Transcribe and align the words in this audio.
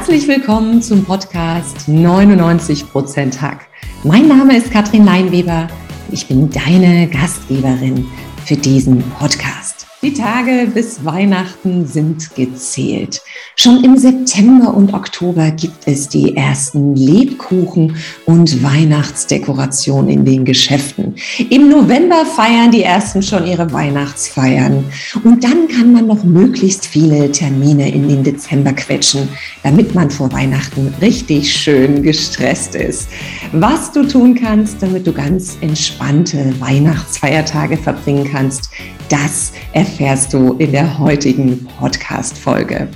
Herzlich 0.00 0.28
willkommen 0.28 0.80
zum 0.80 1.04
Podcast 1.04 1.86
99% 1.86 3.38
Hack. 3.38 3.66
Mein 4.02 4.28
Name 4.28 4.56
ist 4.56 4.70
Katrin 4.70 5.04
Leinweber. 5.04 5.68
Ich 6.10 6.26
bin 6.26 6.48
deine 6.48 7.06
Gastgeberin 7.06 8.08
für 8.46 8.56
diesen 8.56 9.02
Podcast. 9.10 9.79
Die 10.02 10.14
Tage 10.14 10.66
bis 10.72 11.04
Weihnachten 11.04 11.86
sind 11.86 12.34
gezählt. 12.34 13.20
Schon 13.54 13.84
im 13.84 13.98
September 13.98 14.72
und 14.72 14.94
Oktober 14.94 15.50
gibt 15.50 15.86
es 15.86 16.08
die 16.08 16.34
ersten 16.34 16.96
Lebkuchen 16.96 17.96
und 18.24 18.62
Weihnachtsdekorationen 18.62 20.08
in 20.08 20.24
den 20.24 20.46
Geschäften. 20.46 21.16
Im 21.50 21.68
November 21.68 22.24
feiern 22.24 22.70
die 22.70 22.82
ersten 22.82 23.22
schon 23.22 23.46
ihre 23.46 23.70
Weihnachtsfeiern. 23.74 24.86
Und 25.22 25.44
dann 25.44 25.68
kann 25.68 25.92
man 25.92 26.06
noch 26.06 26.24
möglichst 26.24 26.86
viele 26.86 27.30
Termine 27.30 27.92
in 27.92 28.08
den 28.08 28.24
Dezember 28.24 28.72
quetschen, 28.72 29.28
damit 29.62 29.94
man 29.94 30.10
vor 30.10 30.32
Weihnachten 30.32 30.94
richtig 31.02 31.52
schön 31.52 32.02
gestresst 32.02 32.74
ist. 32.74 33.10
Was 33.52 33.92
du 33.92 34.08
tun 34.08 34.34
kannst, 34.34 34.82
damit 34.82 35.06
du 35.06 35.12
ganz 35.12 35.58
entspannte 35.60 36.58
Weihnachtsfeiertage 36.58 37.76
verbringen 37.76 38.26
kannst, 38.32 38.70
das 39.10 39.52
erfährst 39.72 40.32
du 40.32 40.54
in 40.54 40.72
der 40.72 40.98
heutigen 40.98 41.66
Podcast-Folge. 41.78 42.88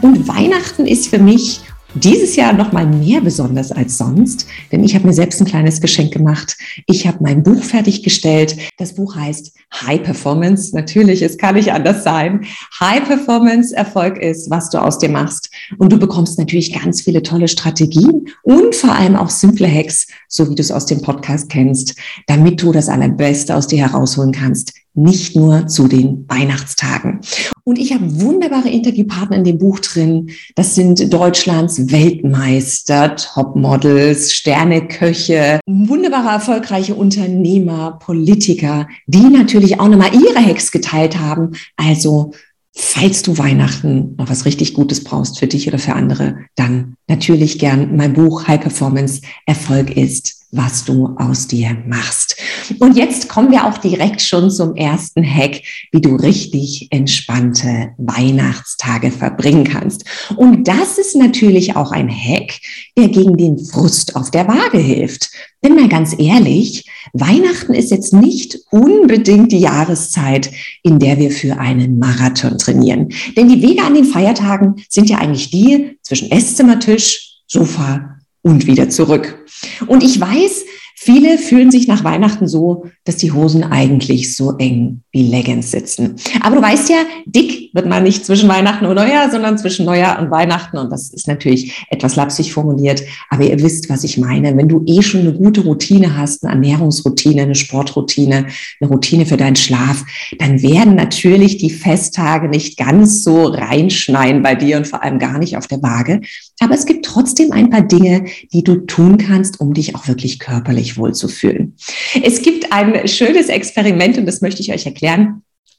Und 0.00 0.26
Weihnachten 0.28 0.86
ist 0.86 1.08
für 1.08 1.18
mich 1.18 1.60
dieses 1.94 2.36
Jahr 2.36 2.52
noch 2.52 2.70
mal 2.70 2.86
mehr 2.86 3.20
besonders 3.20 3.72
als 3.72 3.98
sonst, 3.98 4.46
denn 4.70 4.84
ich 4.84 4.94
habe 4.94 5.06
mir 5.06 5.12
selbst 5.12 5.40
ein 5.40 5.46
kleines 5.46 5.80
Geschenk 5.80 6.12
gemacht. 6.12 6.56
Ich 6.86 7.06
habe 7.06 7.18
mein 7.22 7.42
Buch 7.42 7.62
fertiggestellt. 7.62 8.56
Das 8.76 8.94
Buch 8.94 9.16
heißt 9.16 9.52
High 9.74 10.02
Performance. 10.02 10.76
Natürlich, 10.76 11.22
es 11.22 11.38
kann 11.38 11.54
nicht 11.54 11.72
anders 11.72 12.04
sein. 12.04 12.44
High 12.78 13.04
Performance 13.04 13.74
Erfolg 13.74 14.18
ist, 14.18 14.50
was 14.50 14.70
du 14.70 14.78
aus 14.78 14.98
dir 14.98 15.08
machst. 15.08 15.50
Und 15.78 15.90
du 15.90 15.98
bekommst 15.98 16.38
natürlich 16.38 16.72
ganz 16.72 17.00
viele 17.00 17.22
tolle 17.22 17.48
Strategien 17.48 18.28
und 18.42 18.76
vor 18.76 18.92
allem 18.92 19.16
auch 19.16 19.30
simple 19.30 19.66
Hacks, 19.66 20.06
so 20.28 20.48
wie 20.48 20.54
du 20.54 20.60
es 20.60 20.70
aus 20.70 20.86
dem 20.86 21.00
Podcast 21.00 21.48
kennst, 21.48 21.96
damit 22.26 22.62
du 22.62 22.70
das 22.70 22.88
Allerbeste 22.88 23.56
aus 23.56 23.66
dir 23.66 23.78
herausholen 23.78 24.32
kannst 24.32 24.74
nicht 24.98 25.36
nur 25.36 25.66
zu 25.66 25.88
den 25.88 26.24
Weihnachtstagen. 26.28 27.20
Und 27.64 27.78
ich 27.78 27.92
habe 27.92 28.20
wunderbare 28.20 28.68
Interviewpartner 28.68 29.36
in 29.36 29.44
dem 29.44 29.58
Buch 29.58 29.78
drin. 29.78 30.30
Das 30.54 30.74
sind 30.74 31.12
Deutschlands 31.12 31.90
Weltmeister, 31.90 33.16
Topmodels, 33.16 34.32
Sterneköche, 34.34 35.60
wunderbare 35.66 36.28
erfolgreiche 36.28 36.94
Unternehmer, 36.94 37.98
Politiker, 38.00 38.88
die 39.06 39.22
natürlich 39.22 39.80
auch 39.80 39.88
nochmal 39.88 40.14
ihre 40.14 40.44
Hacks 40.44 40.72
geteilt 40.72 41.18
haben. 41.18 41.52
Also 41.76 42.32
Falls 42.80 43.22
du 43.22 43.36
Weihnachten 43.38 44.14
noch 44.18 44.30
was 44.30 44.44
richtig 44.44 44.72
Gutes 44.72 45.02
brauchst 45.02 45.40
für 45.40 45.48
dich 45.48 45.66
oder 45.66 45.80
für 45.80 45.94
andere, 45.94 46.36
dann 46.54 46.94
natürlich 47.08 47.58
gern 47.58 47.96
mein 47.96 48.12
Buch 48.12 48.46
High 48.46 48.60
Performance 48.60 49.20
Erfolg 49.46 49.96
ist 49.96 50.37
was 50.50 50.84
du 50.84 51.14
aus 51.18 51.46
dir 51.46 51.76
machst. 51.86 52.36
Und 52.78 52.96
jetzt 52.96 53.28
kommen 53.28 53.50
wir 53.50 53.66
auch 53.66 53.78
direkt 53.78 54.22
schon 54.22 54.50
zum 54.50 54.76
ersten 54.76 55.22
Hack, 55.22 55.62
wie 55.92 56.00
du 56.00 56.16
richtig 56.16 56.88
entspannte 56.90 57.90
Weihnachtstage 57.98 59.10
verbringen 59.10 59.64
kannst. 59.64 60.04
Und 60.36 60.66
das 60.66 60.96
ist 60.96 61.16
natürlich 61.16 61.76
auch 61.76 61.92
ein 61.92 62.08
Hack, 62.08 62.60
der 62.96 63.08
gegen 63.08 63.36
den 63.36 63.58
Frust 63.58 64.16
auf 64.16 64.30
der 64.30 64.48
Waage 64.48 64.78
hilft. 64.78 65.30
Denn 65.62 65.74
mal 65.74 65.88
ganz 65.88 66.14
ehrlich, 66.18 66.88
Weihnachten 67.12 67.74
ist 67.74 67.90
jetzt 67.90 68.14
nicht 68.14 68.58
unbedingt 68.70 69.52
die 69.52 69.58
Jahreszeit, 69.58 70.50
in 70.82 70.98
der 70.98 71.18
wir 71.18 71.30
für 71.30 71.58
einen 71.58 71.98
Marathon 71.98 72.56
trainieren. 72.58 73.08
Denn 73.36 73.48
die 73.48 73.60
Wege 73.60 73.82
an 73.82 73.94
den 73.94 74.04
Feiertagen 74.04 74.76
sind 74.88 75.10
ja 75.10 75.18
eigentlich 75.18 75.50
die 75.50 75.98
zwischen 76.02 76.30
Esszimmertisch, 76.30 77.42
Sofa 77.46 78.17
und 78.42 78.66
wieder 78.66 78.88
zurück. 78.88 79.44
Und 79.86 80.02
ich 80.02 80.20
weiß, 80.20 80.64
Viele 81.00 81.38
fühlen 81.38 81.70
sich 81.70 81.86
nach 81.86 82.02
Weihnachten 82.02 82.48
so, 82.48 82.86
dass 83.04 83.16
die 83.16 83.30
Hosen 83.30 83.62
eigentlich 83.62 84.36
so 84.36 84.56
eng 84.58 85.04
wie 85.18 85.28
Leggings 85.28 85.72
sitzen. 85.72 86.14
Aber 86.40 86.56
du 86.56 86.62
weißt 86.62 86.88
ja, 86.90 86.98
dick 87.26 87.74
wird 87.74 87.86
man 87.86 88.04
nicht 88.04 88.24
zwischen 88.24 88.48
Weihnachten 88.48 88.86
und 88.86 88.94
Neujahr, 88.94 89.30
sondern 89.30 89.58
zwischen 89.58 89.84
Neujahr 89.84 90.20
und 90.20 90.30
Weihnachten. 90.30 90.78
Und 90.78 90.90
das 90.90 91.10
ist 91.10 91.26
natürlich 91.26 91.86
etwas 91.90 92.14
lapsig 92.14 92.52
formuliert. 92.52 93.02
Aber 93.28 93.42
ihr 93.42 93.60
wisst, 93.60 93.90
was 93.90 94.04
ich 94.04 94.16
meine. 94.16 94.56
Wenn 94.56 94.68
du 94.68 94.84
eh 94.86 95.02
schon 95.02 95.22
eine 95.22 95.32
gute 95.32 95.62
Routine 95.62 96.16
hast, 96.16 96.44
eine 96.44 96.52
Ernährungsroutine, 96.52 97.42
eine 97.42 97.56
Sportroutine, 97.56 98.46
eine 98.80 98.90
Routine 98.90 99.26
für 99.26 99.36
deinen 99.36 99.56
Schlaf, 99.56 100.04
dann 100.38 100.62
werden 100.62 100.94
natürlich 100.94 101.58
die 101.58 101.70
Festtage 101.70 102.48
nicht 102.48 102.76
ganz 102.78 103.24
so 103.24 103.46
reinschneien 103.46 104.42
bei 104.42 104.54
dir 104.54 104.76
und 104.76 104.86
vor 104.86 105.02
allem 105.02 105.18
gar 105.18 105.38
nicht 105.38 105.56
auf 105.56 105.66
der 105.66 105.82
Waage. 105.82 106.20
Aber 106.60 106.74
es 106.74 106.86
gibt 106.86 107.04
trotzdem 107.04 107.52
ein 107.52 107.70
paar 107.70 107.82
Dinge, 107.82 108.26
die 108.52 108.62
du 108.62 108.76
tun 108.76 109.18
kannst, 109.18 109.60
um 109.60 109.74
dich 109.74 109.96
auch 109.96 110.06
wirklich 110.06 110.38
körperlich 110.38 110.96
wohlzufühlen. 110.96 111.74
Es 112.22 112.42
gibt 112.42 112.72
ein 112.72 113.08
schönes 113.08 113.48
Experiment 113.48 114.16
und 114.18 114.26
das 114.26 114.40
möchte 114.40 114.60
ich 114.60 114.72
euch 114.72 114.86
erklären. 114.86 115.07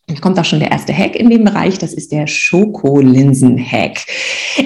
Da 0.07 0.16
kommt 0.22 0.40
auch 0.40 0.45
schon 0.45 0.59
der 0.59 0.72
erste 0.72 0.94
Hack 0.94 1.16
in 1.16 1.29
dem 1.29 1.44
Bereich, 1.44 1.78
das 1.78 1.94
ist 1.94 2.12
der 2.12 2.25
Schokolinsen-Hack. 2.25 4.00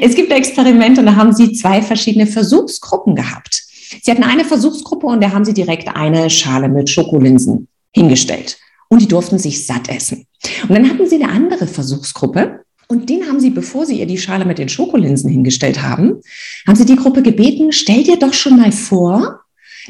Es 0.01 0.15
gibt 0.15 0.31
ein 0.31 0.37
Experiment 0.37 0.97
und 0.97 1.05
da 1.05 1.15
haben 1.15 1.33
sie 1.33 1.51
zwei 1.51 1.81
verschiedene 1.81 2.27
Versuchsgruppen 2.27 3.15
gehabt. 3.15 3.63
Sie 4.01 4.09
hatten 4.09 4.23
eine 4.23 4.45
Versuchsgruppe 4.45 5.07
und 5.07 5.21
da 5.21 5.31
haben 5.31 5.45
sie 5.45 5.53
direkt 5.53 5.89
eine 5.89 6.29
Schale 6.29 6.69
mit 6.69 6.89
Schokolinsen 6.89 7.67
hingestellt 7.93 8.57
und 8.89 9.01
die 9.01 9.07
durften 9.07 9.37
sich 9.37 9.65
satt 9.65 9.89
essen. 9.89 10.25
Und 10.63 10.71
dann 10.71 10.89
hatten 10.89 11.07
sie 11.07 11.21
eine 11.21 11.29
andere 11.29 11.67
Versuchsgruppe 11.67 12.61
und 12.87 13.09
den 13.09 13.27
haben 13.27 13.39
sie, 13.39 13.49
bevor 13.49 13.85
sie 13.85 13.99
ihr 13.99 14.05
die 14.05 14.17
Schale 14.17 14.45
mit 14.45 14.59
den 14.59 14.69
Schokolinsen 14.69 15.29
hingestellt 15.29 15.81
haben, 15.81 16.21
haben 16.67 16.75
sie 16.75 16.85
die 16.85 16.95
Gruppe 16.95 17.21
gebeten, 17.21 17.71
stell 17.71 18.03
dir 18.03 18.17
doch 18.17 18.33
schon 18.33 18.57
mal 18.57 18.71
vor, 18.71 19.41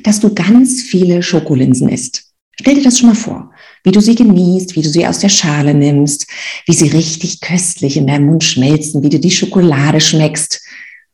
dass 0.03 0.19
du 0.19 0.33
ganz 0.33 0.81
viele 0.81 1.22
Schokolinsen 1.22 1.89
isst. 1.89 2.32
Stell 2.59 2.75
dir 2.75 2.83
das 2.83 2.99
schon 2.99 3.09
mal 3.09 3.15
vor, 3.15 3.51
wie 3.83 3.91
du 3.91 3.99
sie 3.99 4.15
genießt, 4.15 4.75
wie 4.75 4.81
du 4.81 4.89
sie 4.89 5.07
aus 5.07 5.19
der 5.19 5.29
Schale 5.29 5.73
nimmst, 5.73 6.27
wie 6.67 6.73
sie 6.73 6.87
richtig 6.87 7.41
köstlich 7.41 7.97
in 7.97 8.07
deinem 8.07 8.27
Mund 8.27 8.43
schmelzen, 8.43 9.01
wie 9.03 9.09
du 9.09 9.19
die 9.19 9.31
Schokolade 9.31 9.99
schmeckst. 9.99 10.61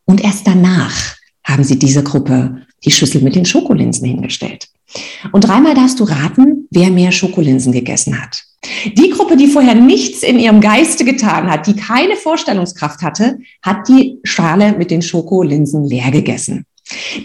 Und 0.05 0.21
erst 0.21 0.45
danach 0.45 1.15
haben 1.45 1.63
sie 1.63 1.79
dieser 1.79 2.03
Gruppe 2.03 2.63
die 2.83 2.91
Schüssel 2.91 3.21
mit 3.21 3.35
den 3.35 3.45
Schokolinsen 3.45 4.05
hingestellt. 4.05 4.67
Und 5.31 5.41
dreimal 5.45 5.75
darfst 5.75 5.99
du 5.99 6.03
raten, 6.03 6.67
wer 6.71 6.89
mehr 6.89 7.11
Schokolinsen 7.11 7.71
gegessen 7.71 8.21
hat. 8.21 8.43
Die 8.97 9.09
Gruppe, 9.09 9.37
die 9.37 9.47
vorher 9.47 9.75
nichts 9.75 10.23
in 10.23 10.39
ihrem 10.39 10.61
Geiste 10.61 11.05
getan 11.05 11.49
hat, 11.49 11.67
die 11.67 11.75
keine 11.75 12.15
Vorstellungskraft 12.15 13.01
hatte, 13.01 13.39
hat 13.61 13.87
die 13.87 14.19
Schale 14.23 14.73
mit 14.77 14.91
den 14.91 15.01
Schokolinsen 15.01 15.85
leer 15.85 16.11
gegessen. 16.11 16.65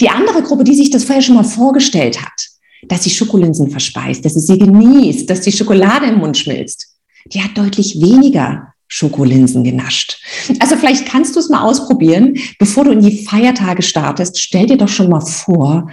Die 0.01 0.11
andere 0.11 0.43
Gruppe, 0.43 0.65
die 0.65 0.75
sich 0.75 0.91
das 0.91 1.05
vorher 1.05 1.23
schon 1.23 1.37
mal 1.37 1.45
vorgestellt 1.45 2.21
hat, 2.23 2.54
dass 2.89 3.05
sie 3.05 3.11
Schokolinsen 3.11 3.71
verspeist, 3.71 4.25
dass 4.25 4.35
sie 4.35 4.41
sie 4.41 4.59
genießt, 4.59 5.29
dass 5.29 5.43
die 5.43 5.53
Schokolade 5.53 6.07
im 6.07 6.19
Mund 6.19 6.37
schmilzt, 6.37 6.89
die 7.27 7.43
hat 7.43 7.57
deutlich 7.57 8.01
weniger 8.01 8.75
Schokolinsen 8.89 9.65
genascht. 9.65 10.21
Also 10.61 10.77
vielleicht 10.77 11.07
kannst 11.07 11.35
du 11.35 11.41
es 11.41 11.49
mal 11.49 11.63
ausprobieren, 11.63 12.37
bevor 12.59 12.85
du 12.85 12.93
in 12.93 13.01
die 13.01 13.25
Feiertage 13.25 13.83
startest. 13.83 14.39
Stell 14.39 14.67
dir 14.67 14.77
doch 14.77 14.89
schon 14.89 15.09
mal 15.09 15.21
vor, 15.21 15.91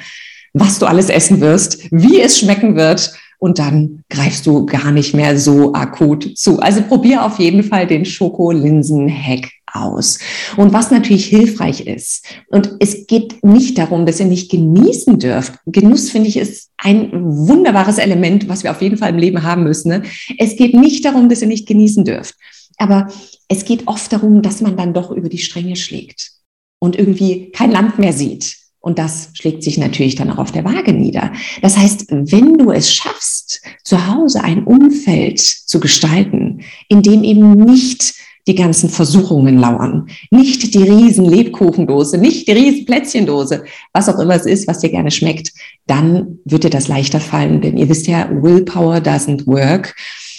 was 0.54 0.80
du 0.80 0.86
alles 0.86 1.10
essen 1.10 1.40
wirst, 1.40 1.88
wie 1.92 2.20
es 2.20 2.38
schmecken 2.38 2.76
wird 2.76 3.14
und 3.40 3.58
dann 3.58 4.04
greifst 4.10 4.46
du 4.46 4.66
gar 4.66 4.92
nicht 4.92 5.16
mehr 5.16 5.40
so 5.40 5.74
akut 5.74 6.38
zu. 6.38 6.60
Also 6.60 6.82
probier 6.84 7.26
auf 7.26 7.40
jeden 7.40 7.64
Fall 7.64 7.88
den 7.88 8.06
Schokolinsen-Hack 8.06 9.50
aus. 9.74 10.20
Und 10.58 10.74
was 10.74 10.92
natürlich 10.92 11.26
hilfreich 11.26 11.88
ist, 11.88 12.26
und 12.48 12.76
es 12.80 13.08
geht 13.08 13.44
nicht 13.44 13.78
darum, 13.78 14.06
dass 14.06 14.20
ihr 14.20 14.26
nicht 14.26 14.52
genießen 14.52 15.20
dürft. 15.20 15.54
Genuss, 15.66 16.10
finde 16.10 16.30
ich, 16.30 16.38
ist 16.38 16.70
ein 16.78 17.12
wunderbares 17.14 17.98
Element, 17.98 18.50
was 18.50 18.64
wir 18.64 18.72
auf 18.72 18.82
jeden 18.82 18.98
Fall 18.98 19.10
im 19.10 19.18
Leben 19.18 19.44
haben 19.44 19.64
müssen. 19.64 19.90
Ne? 19.90 20.04
Es 20.38 20.56
geht 20.56 20.74
nicht 20.74 21.06
darum, 21.06 21.30
dass 21.30 21.42
ihr 21.42 21.48
nicht 21.48 21.68
genießen 21.68 22.06
dürft. 22.06 22.36
Aber 22.78 23.10
es 23.48 23.66
geht 23.66 23.88
oft 23.88 24.12
darum, 24.12 24.42
dass 24.42 24.62
man 24.62 24.78
dann 24.78 24.94
doch 24.94 25.12
über 25.12 25.30
die 25.30 25.38
Stränge 25.38 25.76
schlägt 25.76 26.32
und 26.80 26.98
irgendwie 26.98 27.52
kein 27.52 27.72
Land 27.72 28.00
mehr 28.00 28.14
sieht. 28.14 28.56
Und 28.80 28.98
das 28.98 29.30
schlägt 29.34 29.62
sich 29.62 29.78
natürlich 29.78 30.16
dann 30.16 30.32
auch 30.32 30.40
auf 30.40 30.52
der 30.52 30.66
Waage 30.66 30.92
nieder. 30.92 31.32
Das 31.62 31.78
heißt, 31.78 32.08
wenn 32.10 32.58
du 32.58 32.72
es 32.72 32.92
schaffst, 32.92 33.62
zu 33.84 34.08
Hause 34.08 34.44
ein 34.44 34.64
Umfeld 34.64 35.40
zu 35.40 35.80
gestalten, 35.80 36.62
in 36.88 37.04
dem 37.04 37.24
eben 37.24 37.52
nicht 37.52 38.16
die 38.48 38.56
ganzen 38.56 38.90
Versuchungen 38.90 39.58
lauern. 39.58 40.08
Nicht 40.32 40.74
die 40.74 40.84
riesen 40.84 41.26
Lebkuchendose, 41.26 42.18
nicht 42.18 42.48
die 42.48 42.54
riesen 42.54 42.86
Plätzchendose, 42.86 43.64
was 43.94 44.10
auch 44.10 44.20
immer 44.20 44.36
es 44.36 44.46
ist, 44.46 44.68
was 44.68 44.80
dir 44.80 44.90
gerne 44.90 45.12
schmeckt, 45.12 45.52
dann 45.88 46.40
wird 46.46 46.64
dir 46.64 46.70
das 46.70 46.88
leichter 46.88 47.20
fallen, 47.20 47.62
denn 47.62 47.78
ihr 47.78 47.90
wisst 47.90 48.08
ja, 48.08 48.30
Willpower 48.32 48.98
doesn't 48.98 49.46
work. 49.46 49.96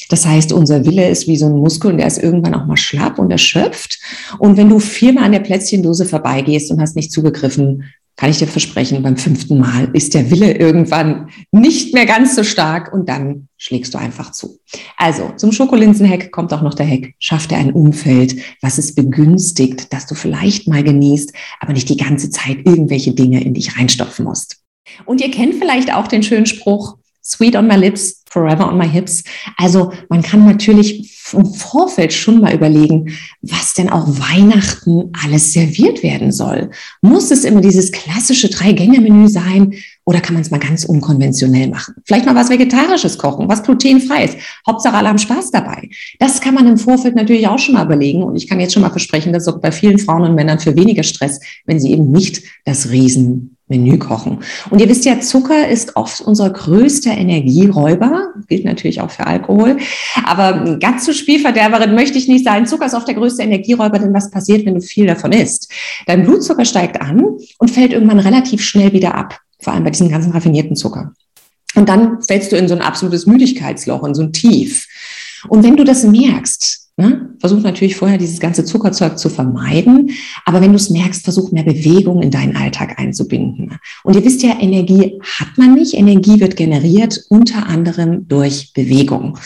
Das 0.09 0.27
heißt, 0.27 0.53
unser 0.53 0.85
Wille 0.85 1.09
ist 1.09 1.27
wie 1.27 1.37
so 1.37 1.47
ein 1.47 1.57
Muskel 1.57 1.91
und 1.91 1.99
der 1.99 2.07
ist 2.07 2.23
irgendwann 2.23 2.55
auch 2.55 2.67
mal 2.67 2.77
schlapp 2.77 3.19
und 3.19 3.31
erschöpft. 3.31 3.99
Und 4.39 4.59
wenn 4.59 4.69
du 4.69 4.79
viermal 4.79 5.25
an 5.25 5.33
der 5.33 5.41
Plätzchendose 5.41 6.05
vorbeigehst 6.05 6.71
und 6.71 6.83
hast 6.83 6.97
nicht 6.97 7.13
zugegriffen, 7.13 7.85
kann 8.17 8.31
ich 8.31 8.39
dir 8.39 8.47
versprechen, 8.47 9.03
beim 9.03 9.17
fünften 9.17 9.59
Mal 9.59 9.89
ist 9.95 10.15
der 10.15 10.31
Wille 10.31 10.53
irgendwann 10.57 11.31
nicht 11.51 11.95
mehr 11.95 12.07
ganz 12.07 12.37
so 12.37 12.45
stark 12.45 12.93
und 12.93 13.09
dann 13.09 13.49
schlägst 13.57 13.95
du 13.95 13.99
einfach 13.99 14.33
zu. 14.33 14.59
Also 14.97 15.33
zum 15.37 15.53
Schokolinsenhack 15.53 16.31
kommt 16.31 16.53
auch 16.53 16.63
noch 16.63 16.75
der 16.75 16.87
Hack, 16.87 17.15
schaff 17.19 17.47
dir 17.47 17.57
ein 17.57 17.73
Umfeld, 17.73 18.37
was 18.61 18.79
es 18.79 18.95
begünstigt, 18.95 19.93
dass 19.93 20.07
du 20.07 20.15
vielleicht 20.15 20.69
mal 20.69 20.85
genießt, 20.85 21.33
aber 21.61 21.73
nicht 21.73 21.89
die 21.89 21.97
ganze 21.97 22.31
Zeit 22.31 22.59
irgendwelche 22.65 23.15
Dinge 23.15 23.43
in 23.43 23.55
dich 23.55 23.79
reinstopfen 23.79 24.25
musst. 24.25 24.59
Und 25.05 25.21
ihr 25.21 25.31
kennt 25.31 25.55
vielleicht 25.55 25.95
auch 25.95 26.07
den 26.07 26.23
schönen 26.23 26.47
Spruch, 26.47 26.99
Sweet 27.25 27.57
on 27.57 27.69
my 27.69 27.77
lips, 27.77 28.23
forever 28.33 28.67
on 28.67 28.79
my 28.79 28.89
hips. 28.89 29.23
Also 29.57 29.93
man 30.09 30.23
kann 30.23 30.45
natürlich 30.47 31.13
im 31.33 31.47
Vorfeld 31.47 32.13
schon 32.13 32.41
mal 32.41 32.55
überlegen, 32.55 33.15
was 33.43 33.75
denn 33.75 33.89
auch 33.89 34.07
Weihnachten 34.07 35.13
alles 35.25 35.53
serviert 35.53 36.03
werden 36.03 36.33
soll. 36.33 36.71
Muss 37.01 37.31
es 37.31 37.45
immer 37.45 37.61
dieses 37.61 37.93
klassische 37.93 38.49
Drei-Gänge-Menü 38.49 39.29
sein 39.29 39.75
oder 40.05 40.21
kann 40.21 40.35
man 40.35 40.43
es 40.43 40.51
mal 40.51 40.59
ganz 40.59 40.85
unkonventionell 40.85 41.69
machen? 41.69 41.95
Vielleicht 42.05 42.27
mal 42.27 42.35
was 42.35 42.51
Vegetarisches 42.51 43.19
kochen, 43.19 43.49
was 43.49 43.63
glutenfreies. 43.63 44.37
Hauptsache 44.67 44.97
alle 44.97 45.09
haben 45.09 45.19
Spaß 45.19 45.51
dabei. 45.51 45.89
Das 46.19 46.41
kann 46.41 46.55
man 46.55 46.67
im 46.67 46.77
Vorfeld 46.77 47.15
natürlich 47.15 47.47
auch 47.47 47.59
schon 47.59 47.75
mal 47.75 47.85
überlegen 47.85 48.23
und 48.23 48.37
ich 48.37 48.49
kann 48.49 48.61
jetzt 48.61 48.73
schon 48.73 48.83
mal 48.83 48.91
versprechen, 48.91 49.33
das 49.33 49.45
sorgt 49.45 49.63
bei 49.63 49.73
vielen 49.73 49.99
Frauen 49.99 50.23
und 50.23 50.35
Männern 50.35 50.59
für 50.59 50.77
weniger 50.77 51.03
Stress, 51.03 51.41
wenn 51.67 51.79
sie 51.79 51.93
eben 51.93 52.11
nicht 52.11 52.43
das 52.65 52.91
Riesen 52.91 53.52
Menü 53.73 53.99
kochen. 53.99 54.39
Und 54.71 54.81
ihr 54.81 54.89
wisst 54.89 55.05
ja, 55.05 55.19
Zucker 55.21 55.69
ist 55.69 55.97
oft 55.97 56.21
unser 56.21 56.51
größter 56.51 57.11
Energieräuber, 57.11 58.35
gilt 58.49 58.65
natürlich 58.65 59.01
auch 59.01 59.11
für 59.11 59.27
Alkohol. 59.27 59.79
Aber 60.25 60.77
ganz 60.79 61.07
so 61.07 61.13
Spielverderberin 61.13 61.95
möchte 61.95 62.19
ich 62.19 62.29
nicht 62.29 62.45
sein. 62.45 62.67
Zucker 62.67 62.87
ist 62.87 62.95
oft 62.95 63.09
der 63.09 63.15
größte 63.15 63.43
Energieräuber, 63.43 63.99
denn 63.99 64.13
was 64.13 64.31
passiert, 64.31 64.67
wenn 64.67 64.75
du 64.75 64.81
viel 64.81 65.07
davon 65.07 65.33
isst? 65.33 65.73
Dein 66.07 66.25
Blutzucker 66.25 66.65
steigt 66.65 67.01
an 67.01 67.25
und 67.59 67.71
fällt 67.71 67.93
irgendwann 67.93 68.19
relativ 68.19 68.63
schnell 68.63 68.93
wieder 68.93 69.15
ab, 69.15 69.41
vor 69.61 69.73
allem 69.73 69.85
bei 69.85 69.91
diesem 69.91 70.11
ganzen 70.11 70.33
raffinierten 70.33 70.77
Zucker. 70.77 71.13
Und 71.75 71.89
dann 71.89 72.21
fällst 72.23 72.53
du 72.53 72.57
in 72.57 72.69
so 72.69 72.75
ein 72.75 72.83
absolutes 72.83 73.27
Müdigkeitsloch, 73.27 74.05
in 74.05 74.15
so 74.15 74.23
ein 74.23 74.33
Tief. 74.33 74.87
Und 75.49 75.65
wenn 75.65 75.77
du 75.77 75.85
das 75.85 76.05
merkst, 76.05 76.82
Ne? 76.99 77.35
Versuch 77.41 77.61
natürlich 77.61 77.97
vorher 77.97 78.19
dieses 78.19 78.39
ganze 78.39 78.65
Zuckerzeug 78.65 79.19
zu 79.19 79.31
vermeiden. 79.31 80.11
Aber 80.45 80.61
wenn 80.61 80.71
du 80.71 80.77
es 80.77 80.91
merkst, 80.91 81.25
versuch 81.25 81.51
mehr 81.51 81.65
Bewegung 81.65 82.23
in 82.23 82.31
deinen 82.31 82.55
Alltag 82.55 82.99
einzubinden. 82.99 83.79
Und 84.05 84.15
ihr 84.15 84.25
wisst 84.25 84.43
ja, 84.43 84.61
Energie 84.61 85.19
hat 85.39 85.57
man 85.57 85.75
nicht. 85.75 85.95
Energie 85.95 86.39
wird 86.39 86.57
generiert 86.57 87.25
unter 87.31 87.67
anderem 87.67 88.29
durch 88.29 88.73
Bewegung. 88.75 89.39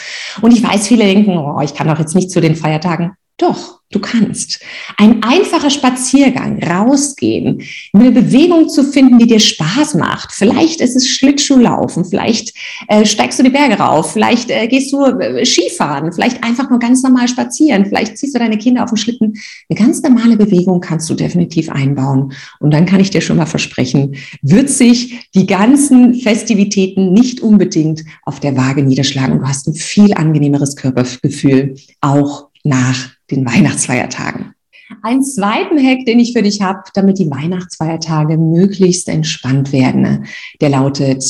Und 0.42 0.52
ich 0.52 0.62
weiß, 0.62 0.88
viele 0.88 1.04
denken, 1.04 1.38
oh, 1.38 1.60
ich 1.62 1.74
kann 1.74 1.86
doch 1.86 1.98
jetzt 2.00 2.16
nicht 2.16 2.30
zu 2.30 2.40
den 2.40 2.56
Feiertagen. 2.56 3.12
Doch, 3.38 3.82
du 3.90 4.00
kannst. 4.00 4.60
Ein 4.96 5.22
einfacher 5.22 5.68
Spaziergang, 5.68 6.62
rausgehen, 6.62 7.62
eine 7.92 8.10
Bewegung 8.10 8.70
zu 8.70 8.82
finden, 8.82 9.18
die 9.18 9.26
dir 9.26 9.40
Spaß 9.40 9.94
macht. 9.94 10.32
Vielleicht 10.32 10.80
ist 10.80 10.96
es 10.96 11.06
Schlittschuhlaufen, 11.06 12.06
vielleicht 12.06 12.54
äh, 12.88 13.04
steigst 13.04 13.38
du 13.38 13.42
die 13.42 13.50
Berge 13.50 13.74
rauf, 13.74 14.14
vielleicht 14.14 14.50
äh, 14.50 14.66
gehst 14.68 14.90
du 14.90 15.04
äh, 15.04 15.44
Skifahren, 15.44 16.12
vielleicht 16.12 16.42
einfach 16.42 16.70
nur 16.70 16.78
ganz 16.78 17.02
normal 17.02 17.28
spazieren, 17.28 17.84
vielleicht 17.84 18.16
ziehst 18.16 18.34
du 18.34 18.38
deine 18.38 18.56
Kinder 18.56 18.84
auf 18.84 18.90
den 18.90 18.96
Schlitten. 18.96 19.34
Eine 19.68 19.78
ganz 19.78 20.00
normale 20.02 20.38
Bewegung 20.38 20.80
kannst 20.80 21.10
du 21.10 21.14
definitiv 21.14 21.68
einbauen. 21.68 22.32
Und 22.58 22.72
dann 22.72 22.86
kann 22.86 23.00
ich 23.00 23.10
dir 23.10 23.20
schon 23.20 23.36
mal 23.36 23.46
versprechen, 23.46 24.16
wird 24.40 24.70
sich 24.70 25.30
die 25.34 25.46
ganzen 25.46 26.14
Festivitäten 26.14 27.12
nicht 27.12 27.40
unbedingt 27.40 28.02
auf 28.24 28.40
der 28.40 28.56
Waage 28.56 28.82
niederschlagen 28.82 29.38
du 29.38 29.46
hast 29.46 29.66
ein 29.68 29.74
viel 29.74 30.14
angenehmeres 30.14 30.76
Körpergefühl, 30.76 31.74
auch 32.00 32.48
nach 32.64 33.15
den 33.30 33.46
Weihnachtsfeiertagen. 33.46 34.54
Ein 35.02 35.22
zweiten 35.22 35.78
Hack, 35.78 36.04
den 36.06 36.20
ich 36.20 36.32
für 36.32 36.42
dich 36.42 36.62
habe, 36.62 36.82
damit 36.94 37.18
die 37.18 37.30
Weihnachtsfeiertage 37.30 38.38
möglichst 38.38 39.08
entspannt 39.08 39.72
werden, 39.72 40.26
der 40.60 40.68
lautet 40.68 41.24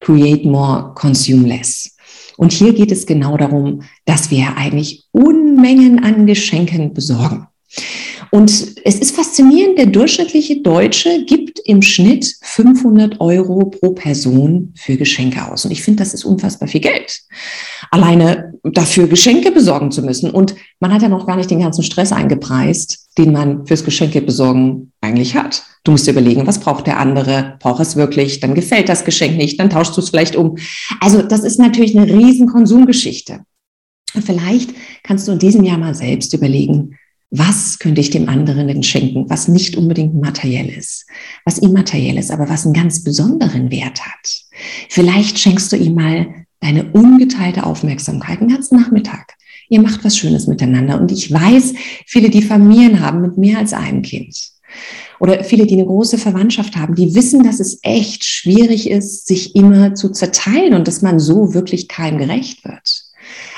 Create 0.00 0.44
More, 0.44 0.92
Consume 0.94 1.46
Less. 1.46 1.96
Und 2.36 2.52
hier 2.52 2.74
geht 2.74 2.92
es 2.92 3.06
genau 3.06 3.36
darum, 3.36 3.82
dass 4.04 4.30
wir 4.30 4.56
eigentlich 4.56 5.04
Unmengen 5.12 6.02
an 6.02 6.26
Geschenken 6.26 6.92
besorgen. 6.92 7.46
Und 8.30 8.50
es 8.84 8.96
ist 8.96 9.14
faszinierend, 9.14 9.78
der 9.78 9.86
durchschnittliche 9.86 10.60
Deutsche 10.60 11.24
gibt 11.24 11.60
im 11.64 11.82
Schnitt 11.82 12.34
500 12.42 13.20
Euro 13.20 13.66
pro 13.66 13.92
Person 13.92 14.74
für 14.76 14.96
Geschenke 14.96 15.50
aus. 15.50 15.64
Und 15.64 15.70
ich 15.70 15.82
finde, 15.82 16.02
das 16.02 16.12
ist 16.12 16.24
unfassbar 16.24 16.68
viel 16.68 16.80
Geld. 16.80 17.20
Alleine 17.90 18.52
dafür 18.62 19.06
Geschenke 19.06 19.50
besorgen 19.50 19.90
zu 19.90 20.02
müssen. 20.02 20.30
Und 20.30 20.54
man 20.80 20.92
hat 20.92 21.02
ja 21.02 21.08
noch 21.08 21.26
gar 21.26 21.36
nicht 21.36 21.50
den 21.50 21.60
ganzen 21.60 21.82
Stress 21.82 22.12
eingepreist, 22.12 23.08
den 23.18 23.32
man 23.32 23.66
fürs 23.66 23.84
Geschenke 23.84 24.20
besorgen 24.20 24.92
eigentlich 25.00 25.36
hat. 25.36 25.62
Du 25.84 25.92
musst 25.92 26.06
dir 26.06 26.12
überlegen, 26.12 26.46
was 26.46 26.58
braucht 26.58 26.86
der 26.86 26.98
andere? 26.98 27.56
Braucht 27.60 27.80
es 27.80 27.96
wirklich? 27.96 28.40
Dann 28.40 28.54
gefällt 28.54 28.88
das 28.88 29.04
Geschenk 29.04 29.36
nicht, 29.36 29.60
dann 29.60 29.70
tauschst 29.70 29.96
du 29.96 30.00
es 30.00 30.10
vielleicht 30.10 30.36
um. 30.36 30.56
Also 31.00 31.22
das 31.22 31.44
ist 31.44 31.58
natürlich 31.58 31.96
eine 31.96 32.12
riesen 32.12 32.48
Konsumgeschichte. 32.48 33.40
Vielleicht 34.24 34.70
kannst 35.02 35.28
du 35.28 35.32
in 35.32 35.38
diesem 35.38 35.64
Jahr 35.64 35.78
mal 35.78 35.94
selbst 35.94 36.32
überlegen, 36.34 36.96
was 37.30 37.78
könnte 37.78 38.00
ich 38.00 38.10
dem 38.10 38.28
anderen 38.28 38.68
denn 38.68 38.82
schenken, 38.82 39.28
was 39.28 39.48
nicht 39.48 39.76
unbedingt 39.76 40.14
materiell 40.14 40.68
ist, 40.68 41.06
was 41.44 41.58
immateriell 41.58 42.16
ist, 42.18 42.30
aber 42.30 42.48
was 42.48 42.64
einen 42.64 42.74
ganz 42.74 43.02
besonderen 43.02 43.70
Wert 43.70 44.00
hat. 44.00 44.42
Vielleicht 44.88 45.38
schenkst 45.38 45.72
du 45.72 45.76
ihm 45.76 45.94
mal 45.94 46.45
deine 46.60 46.92
ungeteilte 46.92 47.64
Aufmerksamkeit 47.64 48.40
den 48.40 48.48
ganzen 48.48 48.78
Nachmittag. 48.78 49.34
Ihr 49.68 49.80
macht 49.80 50.04
was 50.04 50.16
Schönes 50.16 50.46
miteinander. 50.46 51.00
Und 51.00 51.10
ich 51.12 51.32
weiß, 51.32 51.74
viele, 52.06 52.30
die 52.30 52.42
Familien 52.42 53.00
haben 53.00 53.20
mit 53.20 53.36
mehr 53.36 53.58
als 53.58 53.72
einem 53.72 54.02
Kind 54.02 54.56
oder 55.18 55.42
viele, 55.44 55.66
die 55.66 55.74
eine 55.74 55.86
große 55.86 56.18
Verwandtschaft 56.18 56.76
haben, 56.76 56.94
die 56.94 57.14
wissen, 57.14 57.42
dass 57.42 57.60
es 57.60 57.78
echt 57.82 58.24
schwierig 58.24 58.90
ist, 58.90 59.26
sich 59.26 59.56
immer 59.56 59.94
zu 59.94 60.10
zerteilen 60.10 60.74
und 60.74 60.86
dass 60.88 61.02
man 61.02 61.18
so 61.18 61.54
wirklich 61.54 61.88
keinem 61.88 62.18
gerecht 62.18 62.64
wird. 62.64 63.02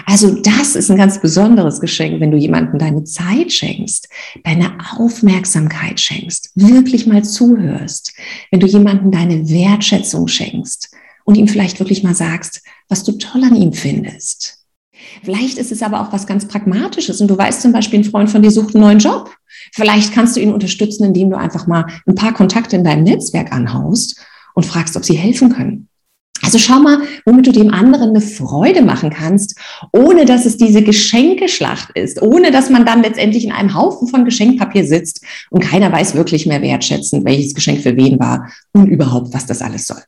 Also 0.06 0.40
das 0.40 0.76
ist 0.76 0.90
ein 0.90 0.96
ganz 0.96 1.20
besonderes 1.20 1.80
Geschenk, 1.80 2.20
wenn 2.20 2.30
du 2.30 2.38
jemandem 2.38 2.78
deine 2.78 3.04
Zeit 3.04 3.52
schenkst, 3.52 4.08
deine 4.44 4.78
Aufmerksamkeit 4.96 6.00
schenkst, 6.00 6.52
wirklich 6.54 7.06
mal 7.06 7.22
zuhörst, 7.22 8.14
wenn 8.50 8.60
du 8.60 8.66
jemandem 8.66 9.10
deine 9.10 9.48
Wertschätzung 9.50 10.28
schenkst 10.28 10.90
und 11.28 11.34
ihm 11.34 11.46
vielleicht 11.46 11.78
wirklich 11.78 12.02
mal 12.02 12.14
sagst, 12.14 12.62
was 12.88 13.04
du 13.04 13.12
toll 13.12 13.44
an 13.44 13.54
ihm 13.54 13.74
findest. 13.74 14.64
Vielleicht 15.22 15.58
ist 15.58 15.70
es 15.70 15.82
aber 15.82 16.00
auch 16.00 16.10
was 16.10 16.26
ganz 16.26 16.48
Pragmatisches 16.48 17.20
und 17.20 17.28
du 17.28 17.36
weißt 17.36 17.60
zum 17.60 17.70
Beispiel, 17.70 17.98
ein 17.98 18.04
Freund 18.04 18.30
von 18.30 18.40
dir 18.40 18.50
sucht 18.50 18.74
einen 18.74 18.84
neuen 18.84 18.98
Job. 18.98 19.30
Vielleicht 19.74 20.14
kannst 20.14 20.36
du 20.36 20.40
ihn 20.40 20.54
unterstützen, 20.54 21.04
indem 21.04 21.28
du 21.28 21.36
einfach 21.36 21.66
mal 21.66 21.84
ein 22.06 22.14
paar 22.14 22.32
Kontakte 22.32 22.76
in 22.76 22.84
deinem 22.84 23.02
Netzwerk 23.02 23.52
anhaust 23.52 24.24
und 24.54 24.64
fragst, 24.64 24.96
ob 24.96 25.04
sie 25.04 25.18
helfen 25.18 25.52
können. 25.52 25.88
Also 26.40 26.56
schau 26.56 26.78
mal, 26.80 27.02
womit 27.26 27.46
du 27.46 27.52
dem 27.52 27.74
anderen 27.74 28.08
eine 28.08 28.22
Freude 28.22 28.80
machen 28.80 29.10
kannst, 29.10 29.60
ohne 29.92 30.24
dass 30.24 30.46
es 30.46 30.56
diese 30.56 30.82
Geschenkeschlacht 30.82 31.90
ist, 31.90 32.22
ohne 32.22 32.50
dass 32.52 32.70
man 32.70 32.86
dann 32.86 33.02
letztendlich 33.02 33.44
in 33.44 33.52
einem 33.52 33.74
Haufen 33.74 34.08
von 34.08 34.24
Geschenkpapier 34.24 34.86
sitzt 34.86 35.22
und 35.50 35.60
keiner 35.60 35.92
weiß 35.92 36.14
wirklich 36.14 36.46
mehr 36.46 36.62
wertschätzend, 36.62 37.26
welches 37.26 37.54
Geschenk 37.54 37.82
für 37.82 37.98
wen 37.98 38.18
war 38.18 38.50
und 38.72 38.86
überhaupt, 38.86 39.34
was 39.34 39.44
das 39.44 39.60
alles 39.60 39.86
soll. 39.86 40.02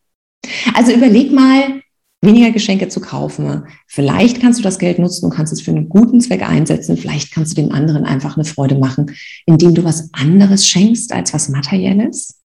Also 0.75 0.93
überleg 0.93 1.33
mal, 1.33 1.83
weniger 2.23 2.51
Geschenke 2.51 2.89
zu 2.89 3.01
kaufen. 3.01 3.65
Vielleicht 3.87 4.41
kannst 4.41 4.59
du 4.59 4.63
das 4.63 4.79
Geld 4.79 4.99
nutzen 4.99 5.25
und 5.27 5.35
kannst 5.35 5.53
es 5.53 5.63
für 5.63 5.71
einen 5.71 5.89
guten 5.89 6.21
Zweck 6.21 6.43
einsetzen. 6.43 6.97
Vielleicht 6.97 7.33
kannst 7.33 7.57
du 7.57 7.63
dem 7.63 7.73
anderen 7.73 8.05
einfach 8.05 8.37
eine 8.37 8.45
Freude 8.45 8.77
machen, 8.77 9.15
indem 9.47 9.75
du 9.75 9.85
was 9.85 10.11
anderes 10.13 10.67
schenkst 10.67 11.13
als 11.13 11.33
was 11.33 11.49
Materielles. 11.49 12.43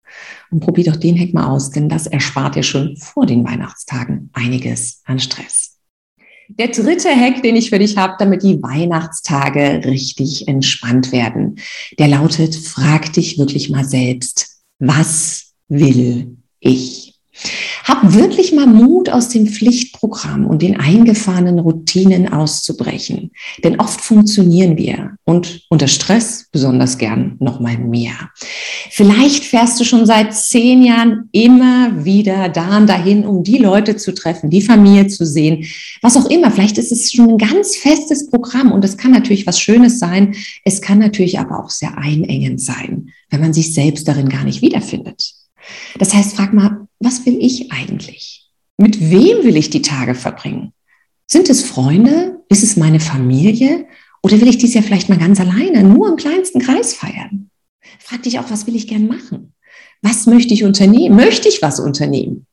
Und 0.49 0.61
probier 0.61 0.85
doch 0.85 0.95
den 0.95 1.19
Hack 1.19 1.33
mal 1.33 1.47
aus, 1.47 1.69
denn 1.69 1.87
das 1.87 2.07
erspart 2.07 2.55
dir 2.55 2.63
schon 2.63 2.97
vor 2.97 3.27
den 3.27 3.45
Weihnachtstagen 3.45 4.31
einiges 4.33 5.01
an 5.05 5.19
Stress. 5.19 5.77
Der 6.49 6.69
dritte 6.69 7.09
Hack, 7.09 7.43
den 7.43 7.55
ich 7.55 7.69
für 7.69 7.77
dich 7.77 7.95
habe, 7.95 8.15
damit 8.17 8.41
die 8.41 8.59
Weihnachtstage 8.63 9.81
richtig 9.85 10.47
entspannt 10.47 11.11
werden, 11.11 11.59
der 11.99 12.07
lautet, 12.07 12.55
frag 12.55 13.13
dich 13.13 13.37
wirklich 13.37 13.69
mal 13.69 13.85
selbst, 13.85 14.57
was 14.79 15.53
will 15.67 16.37
ich? 16.59 17.08
Hab 17.83 18.13
wirklich 18.13 18.53
mal 18.53 18.67
Mut, 18.67 19.09
aus 19.09 19.29
dem 19.29 19.47
Pflichtprogramm 19.47 20.45
und 20.45 20.61
den 20.61 20.79
eingefahrenen 20.79 21.59
Routinen 21.59 22.31
auszubrechen. 22.31 23.31
Denn 23.63 23.79
oft 23.79 24.01
funktionieren 24.01 24.77
wir 24.77 25.17
und 25.25 25.65
unter 25.69 25.87
Stress 25.87 26.47
besonders 26.51 26.97
gern 26.97 27.35
noch 27.39 27.59
mal 27.59 27.77
mehr. 27.77 28.13
Vielleicht 28.91 29.43
fährst 29.43 29.79
du 29.79 29.85
schon 29.85 30.05
seit 30.05 30.35
zehn 30.35 30.83
Jahren 30.83 31.29
immer 31.31 32.05
wieder 32.05 32.49
da 32.49 32.77
und 32.77 32.87
dahin, 32.87 33.25
um 33.25 33.43
die 33.43 33.57
Leute 33.57 33.95
zu 33.95 34.13
treffen, 34.13 34.49
die 34.49 34.61
Familie 34.61 35.07
zu 35.07 35.25
sehen, 35.25 35.65
was 36.01 36.17
auch 36.17 36.29
immer. 36.29 36.51
Vielleicht 36.51 36.77
ist 36.77 36.91
es 36.91 37.11
schon 37.11 37.29
ein 37.29 37.37
ganz 37.37 37.75
festes 37.75 38.29
Programm 38.29 38.71
und 38.71 38.83
es 38.83 38.97
kann 38.97 39.11
natürlich 39.11 39.47
was 39.47 39.59
Schönes 39.59 39.99
sein. 39.99 40.35
Es 40.65 40.81
kann 40.81 40.99
natürlich 40.99 41.39
aber 41.39 41.63
auch 41.63 41.69
sehr 41.69 41.97
einengend 41.97 42.61
sein, 42.61 43.11
wenn 43.29 43.41
man 43.41 43.53
sich 43.53 43.73
selbst 43.73 44.07
darin 44.07 44.29
gar 44.29 44.43
nicht 44.43 44.61
wiederfindet. 44.61 45.38
Das 45.97 46.13
heißt, 46.13 46.35
frag 46.35 46.53
mal, 46.53 46.87
was 46.99 47.25
will 47.25 47.37
ich 47.39 47.71
eigentlich? 47.71 48.49
Mit 48.77 48.99
wem 49.11 49.43
will 49.43 49.57
ich 49.57 49.69
die 49.69 49.81
Tage 49.81 50.15
verbringen? 50.15 50.73
Sind 51.27 51.49
es 51.49 51.63
Freunde? 51.63 52.43
Ist 52.49 52.63
es 52.63 52.77
meine 52.77 52.99
Familie? 52.99 53.85
Oder 54.23 54.41
will 54.41 54.47
ich 54.47 54.57
dies 54.57 54.73
ja 54.73 54.81
vielleicht 54.81 55.09
mal 55.09 55.17
ganz 55.17 55.39
alleine, 55.39 55.83
nur 55.83 56.09
im 56.09 56.15
kleinsten 56.15 56.59
Kreis 56.59 56.93
feiern? 56.93 57.49
Frag 57.99 58.23
dich 58.23 58.39
auch, 58.39 58.49
was 58.49 58.67
will 58.67 58.75
ich 58.75 58.87
gern 58.87 59.07
machen? 59.07 59.53
Was 60.01 60.25
möchte 60.25 60.53
ich 60.53 60.63
unternehmen? 60.63 61.15
Möchte 61.15 61.47
ich 61.47 61.61
was 61.61 61.79
unternehmen? 61.79 62.47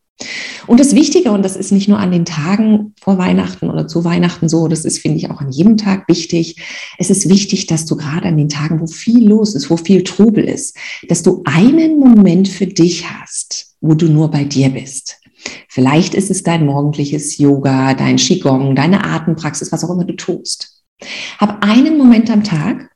Und 0.67 0.81
das 0.81 0.95
Wichtige, 0.95 1.31
und 1.33 1.45
das 1.45 1.57
ist 1.57 1.73
nicht 1.73 1.89
nur 1.89 1.99
an 1.99 2.11
den 2.11 2.25
Tagen 2.25 2.95
vor 3.01 3.19
Weihnachten 3.19 3.71
oder 3.71 3.87
zu 3.87 4.05
Weihnachten 4.05 4.49
so, 4.49 4.67
das 4.67 4.85
ist, 4.85 4.99
finde 4.99 5.19
ich, 5.19 5.31
auch 5.31 5.41
an 5.41 5.53
jedem 5.53 5.77
Tag 5.77 6.09
wichtig. 6.09 6.57
Es 6.99 7.11
ist 7.11 7.29
wichtig, 7.29 7.67
dass 7.67 7.85
du 7.85 7.97
gerade 7.97 8.29
an 8.29 8.37
den 8.37 8.49
Tagen, 8.49 8.81
wo 8.81 8.87
viel 8.87 9.27
los 9.27 9.55
ist, 9.55 9.69
wo 9.71 9.77
viel 9.77 10.05
Trubel 10.05 10.45
ist, 10.45 10.77
dass 11.09 11.23
du 11.23 11.43
einen 11.45 11.99
Moment 11.99 12.49
für 12.49 12.67
dich 12.67 13.09
hast, 13.09 13.75
wo 13.81 13.95
du 13.95 14.09
nur 14.09 14.31
bei 14.31 14.45
dir 14.45 14.71
bist. 14.71 15.21
Vielleicht 15.69 16.15
ist 16.15 16.31
es 16.31 16.43
dein 16.43 16.67
morgendliches 16.67 17.39
Yoga, 17.39 17.95
dein 17.95 18.17
Qigong, 18.17 18.75
deine 18.75 19.05
Atempraxis, 19.05 19.71
was 19.71 19.85
auch 19.85 19.91
immer 19.91 20.05
du 20.05 20.17
tust. 20.17 20.83
Hab 21.39 21.63
einen 21.63 21.99
Moment 21.99 22.31
am 22.31 22.43
Tag, 22.43 22.91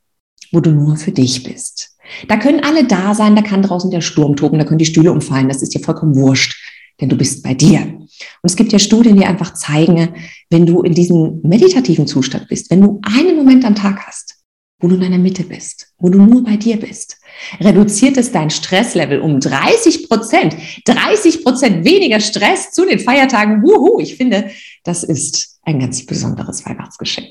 wo 0.51 0.59
du 0.59 0.71
nur 0.71 0.97
für 0.97 1.11
dich 1.11 1.43
bist. 1.43 1.95
Da 2.27 2.35
können 2.35 2.61
alle 2.61 2.83
da 2.83 3.13
sein, 3.13 3.35
da 3.35 3.41
kann 3.41 3.61
draußen 3.61 3.91
der 3.91 4.01
Sturm 4.01 4.35
toben, 4.35 4.57
da 4.57 4.65
können 4.65 4.79
die 4.79 4.85
Stühle 4.85 5.13
umfallen, 5.13 5.47
das 5.47 5.61
ist 5.61 5.73
dir 5.73 5.79
vollkommen 5.79 6.15
wurscht 6.15 6.59
denn 7.01 7.09
du 7.09 7.17
bist 7.17 7.43
bei 7.43 7.53
dir. 7.53 7.81
Und 7.81 8.09
es 8.43 8.55
gibt 8.55 8.71
ja 8.71 8.79
Studien, 8.79 9.17
die 9.17 9.25
einfach 9.25 9.53
zeigen, 9.53 10.13
wenn 10.49 10.65
du 10.65 10.83
in 10.83 10.93
diesem 10.93 11.41
meditativen 11.43 12.07
Zustand 12.07 12.47
bist, 12.47 12.69
wenn 12.69 12.81
du 12.81 13.01
einen 13.03 13.35
Moment 13.35 13.65
am 13.65 13.75
Tag 13.75 14.05
hast, 14.05 14.37
wo 14.79 14.87
du 14.87 14.95
in 14.95 15.01
deiner 15.01 15.17
Mitte 15.17 15.43
bist, 15.43 15.93
wo 15.97 16.09
du 16.09 16.19
nur 16.19 16.43
bei 16.43 16.57
dir 16.57 16.77
bist, 16.77 17.17
reduziert 17.59 18.17
es 18.17 18.31
dein 18.31 18.49
Stresslevel 18.49 19.19
um 19.19 19.39
30 19.39 20.09
Prozent. 20.09 20.55
30 20.85 21.43
Prozent 21.43 21.85
weniger 21.85 22.19
Stress 22.19 22.71
zu 22.71 22.85
den 22.85 22.99
Feiertagen. 22.99 23.61
Wuhu, 23.63 23.99
ich 23.99 24.15
finde, 24.15 24.49
das 24.83 25.03
ist 25.03 25.59
ein 25.63 25.79
ganz 25.79 26.05
besonderes 26.05 26.65
Weihnachtsgeschenk. 26.65 27.29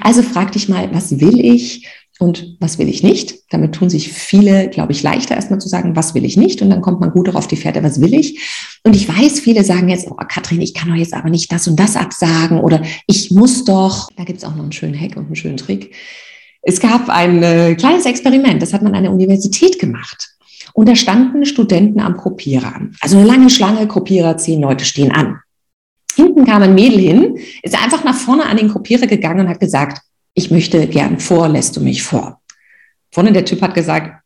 Also 0.00 0.22
frag 0.22 0.52
dich 0.52 0.68
mal, 0.68 0.92
was 0.92 1.20
will 1.20 1.40
ich? 1.40 1.86
Und 2.18 2.56
was 2.60 2.78
will 2.78 2.88
ich 2.88 3.02
nicht. 3.02 3.52
Damit 3.52 3.74
tun 3.74 3.90
sich 3.90 4.12
viele, 4.12 4.68
glaube 4.68 4.92
ich, 4.92 5.02
leichter 5.02 5.34
erstmal 5.34 5.60
zu 5.60 5.68
sagen, 5.68 5.96
was 5.96 6.14
will 6.14 6.24
ich 6.24 6.36
nicht. 6.36 6.62
Und 6.62 6.70
dann 6.70 6.82
kommt 6.82 7.00
man 7.00 7.10
gut 7.10 7.28
darauf 7.28 7.48
die 7.48 7.56
Fährte, 7.56 7.82
was 7.82 8.00
will 8.00 8.14
ich. 8.14 8.40
Und 8.84 8.94
ich 8.94 9.08
weiß, 9.08 9.40
viele 9.40 9.64
sagen 9.64 9.88
jetzt, 9.88 10.08
oh 10.10 10.16
Katrin, 10.28 10.60
ich 10.60 10.74
kann 10.74 10.88
doch 10.88 10.96
jetzt 10.96 11.14
aber 11.14 11.30
nicht 11.30 11.50
das 11.50 11.66
und 11.66 11.80
das 11.80 11.96
absagen 11.96 12.60
oder 12.60 12.82
ich 13.06 13.30
muss 13.30 13.64
doch. 13.64 14.08
Da 14.16 14.24
gibt 14.24 14.38
es 14.38 14.44
auch 14.44 14.54
noch 14.54 14.62
einen 14.62 14.72
schönen 14.72 14.98
Hack 14.98 15.16
und 15.16 15.26
einen 15.26 15.36
schönen 15.36 15.56
Trick. 15.56 15.94
Es 16.62 16.80
gab 16.80 17.08
ein 17.08 17.42
äh, 17.42 17.74
kleines 17.74 18.06
Experiment, 18.06 18.62
das 18.62 18.72
hat 18.72 18.82
man 18.82 18.94
an 18.94 19.02
der 19.02 19.12
Universität 19.12 19.80
gemacht. 19.80 20.36
Und 20.74 20.88
da 20.88 20.94
standen 20.94 21.44
Studenten 21.44 22.00
am 22.00 22.16
Kopierer 22.16 22.74
an. 22.74 22.96
Also 23.00 23.18
eine 23.18 23.26
lange 23.26 23.50
Schlange, 23.50 23.88
Kopierer, 23.88 24.36
zehn 24.36 24.60
Leute 24.60 24.84
stehen 24.84 25.10
an. 25.10 25.40
Hinten 26.14 26.44
kam 26.44 26.62
ein 26.62 26.74
Mädel 26.74 27.00
hin, 27.00 27.38
ist 27.62 27.82
einfach 27.82 28.04
nach 28.04 28.14
vorne 28.14 28.46
an 28.46 28.56
den 28.56 28.68
Kopierer 28.68 29.06
gegangen 29.06 29.40
und 29.40 29.48
hat 29.48 29.60
gesagt, 29.60 30.02
ich 30.34 30.50
möchte 30.50 30.86
gern 30.86 31.18
vor, 31.18 31.48
lässt 31.48 31.76
du 31.76 31.80
mich 31.80 32.02
vor. 32.02 32.40
Vorne 33.10 33.32
der 33.32 33.44
Typ 33.44 33.60
hat 33.62 33.74
gesagt, 33.74 34.22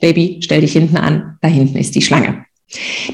Baby, 0.00 0.38
stell 0.42 0.60
dich 0.60 0.72
hinten 0.72 0.96
an, 0.96 1.38
da 1.40 1.48
hinten 1.48 1.76
ist 1.76 1.94
die 1.94 2.02
Schlange. 2.02 2.44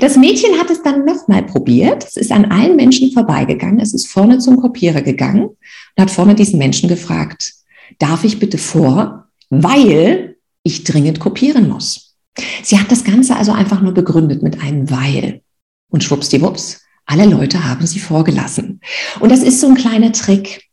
Das 0.00 0.16
Mädchen 0.16 0.58
hat 0.58 0.70
es 0.70 0.82
dann 0.82 1.04
nochmal 1.04 1.44
probiert. 1.44 2.04
Es 2.04 2.16
ist 2.16 2.32
an 2.32 2.46
allen 2.46 2.76
Menschen 2.76 3.12
vorbeigegangen. 3.12 3.78
Es 3.78 3.94
ist 3.94 4.08
vorne 4.08 4.38
zum 4.38 4.56
Kopierer 4.56 5.00
gegangen 5.00 5.44
und 5.44 5.56
hat 5.98 6.10
vorne 6.10 6.34
diesen 6.34 6.58
Menschen 6.58 6.88
gefragt, 6.88 7.52
darf 7.98 8.24
ich 8.24 8.40
bitte 8.40 8.58
vor, 8.58 9.28
weil 9.50 10.36
ich 10.64 10.84
dringend 10.84 11.20
kopieren 11.20 11.68
muss. 11.68 12.16
Sie 12.62 12.78
hat 12.78 12.90
das 12.90 13.04
Ganze 13.04 13.36
also 13.36 13.52
einfach 13.52 13.80
nur 13.80 13.94
begründet 13.94 14.42
mit 14.42 14.60
einem 14.60 14.90
Weil. 14.90 15.42
Und 15.88 16.02
schwuppsdiwupps, 16.02 16.80
alle 17.06 17.26
Leute 17.26 17.64
haben 17.64 17.86
sie 17.86 18.00
vorgelassen. 18.00 18.80
Und 19.20 19.30
das 19.30 19.42
ist 19.42 19.60
so 19.60 19.68
ein 19.68 19.76
kleiner 19.76 20.10
Trick. 20.10 20.64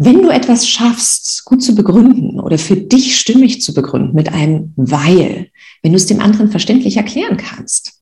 Wenn 0.00 0.22
du 0.22 0.30
etwas 0.30 0.68
schaffst, 0.68 1.44
gut 1.44 1.62
zu 1.62 1.74
begründen 1.74 2.38
oder 2.38 2.56
für 2.56 2.76
dich 2.76 3.18
stimmig 3.18 3.60
zu 3.62 3.74
begründen 3.74 4.14
mit 4.14 4.32
einem 4.32 4.72
Weil, 4.76 5.50
wenn 5.82 5.92
du 5.92 5.96
es 5.96 6.06
dem 6.06 6.20
anderen 6.20 6.50
verständlich 6.52 6.96
erklären 6.96 7.36
kannst, 7.36 8.00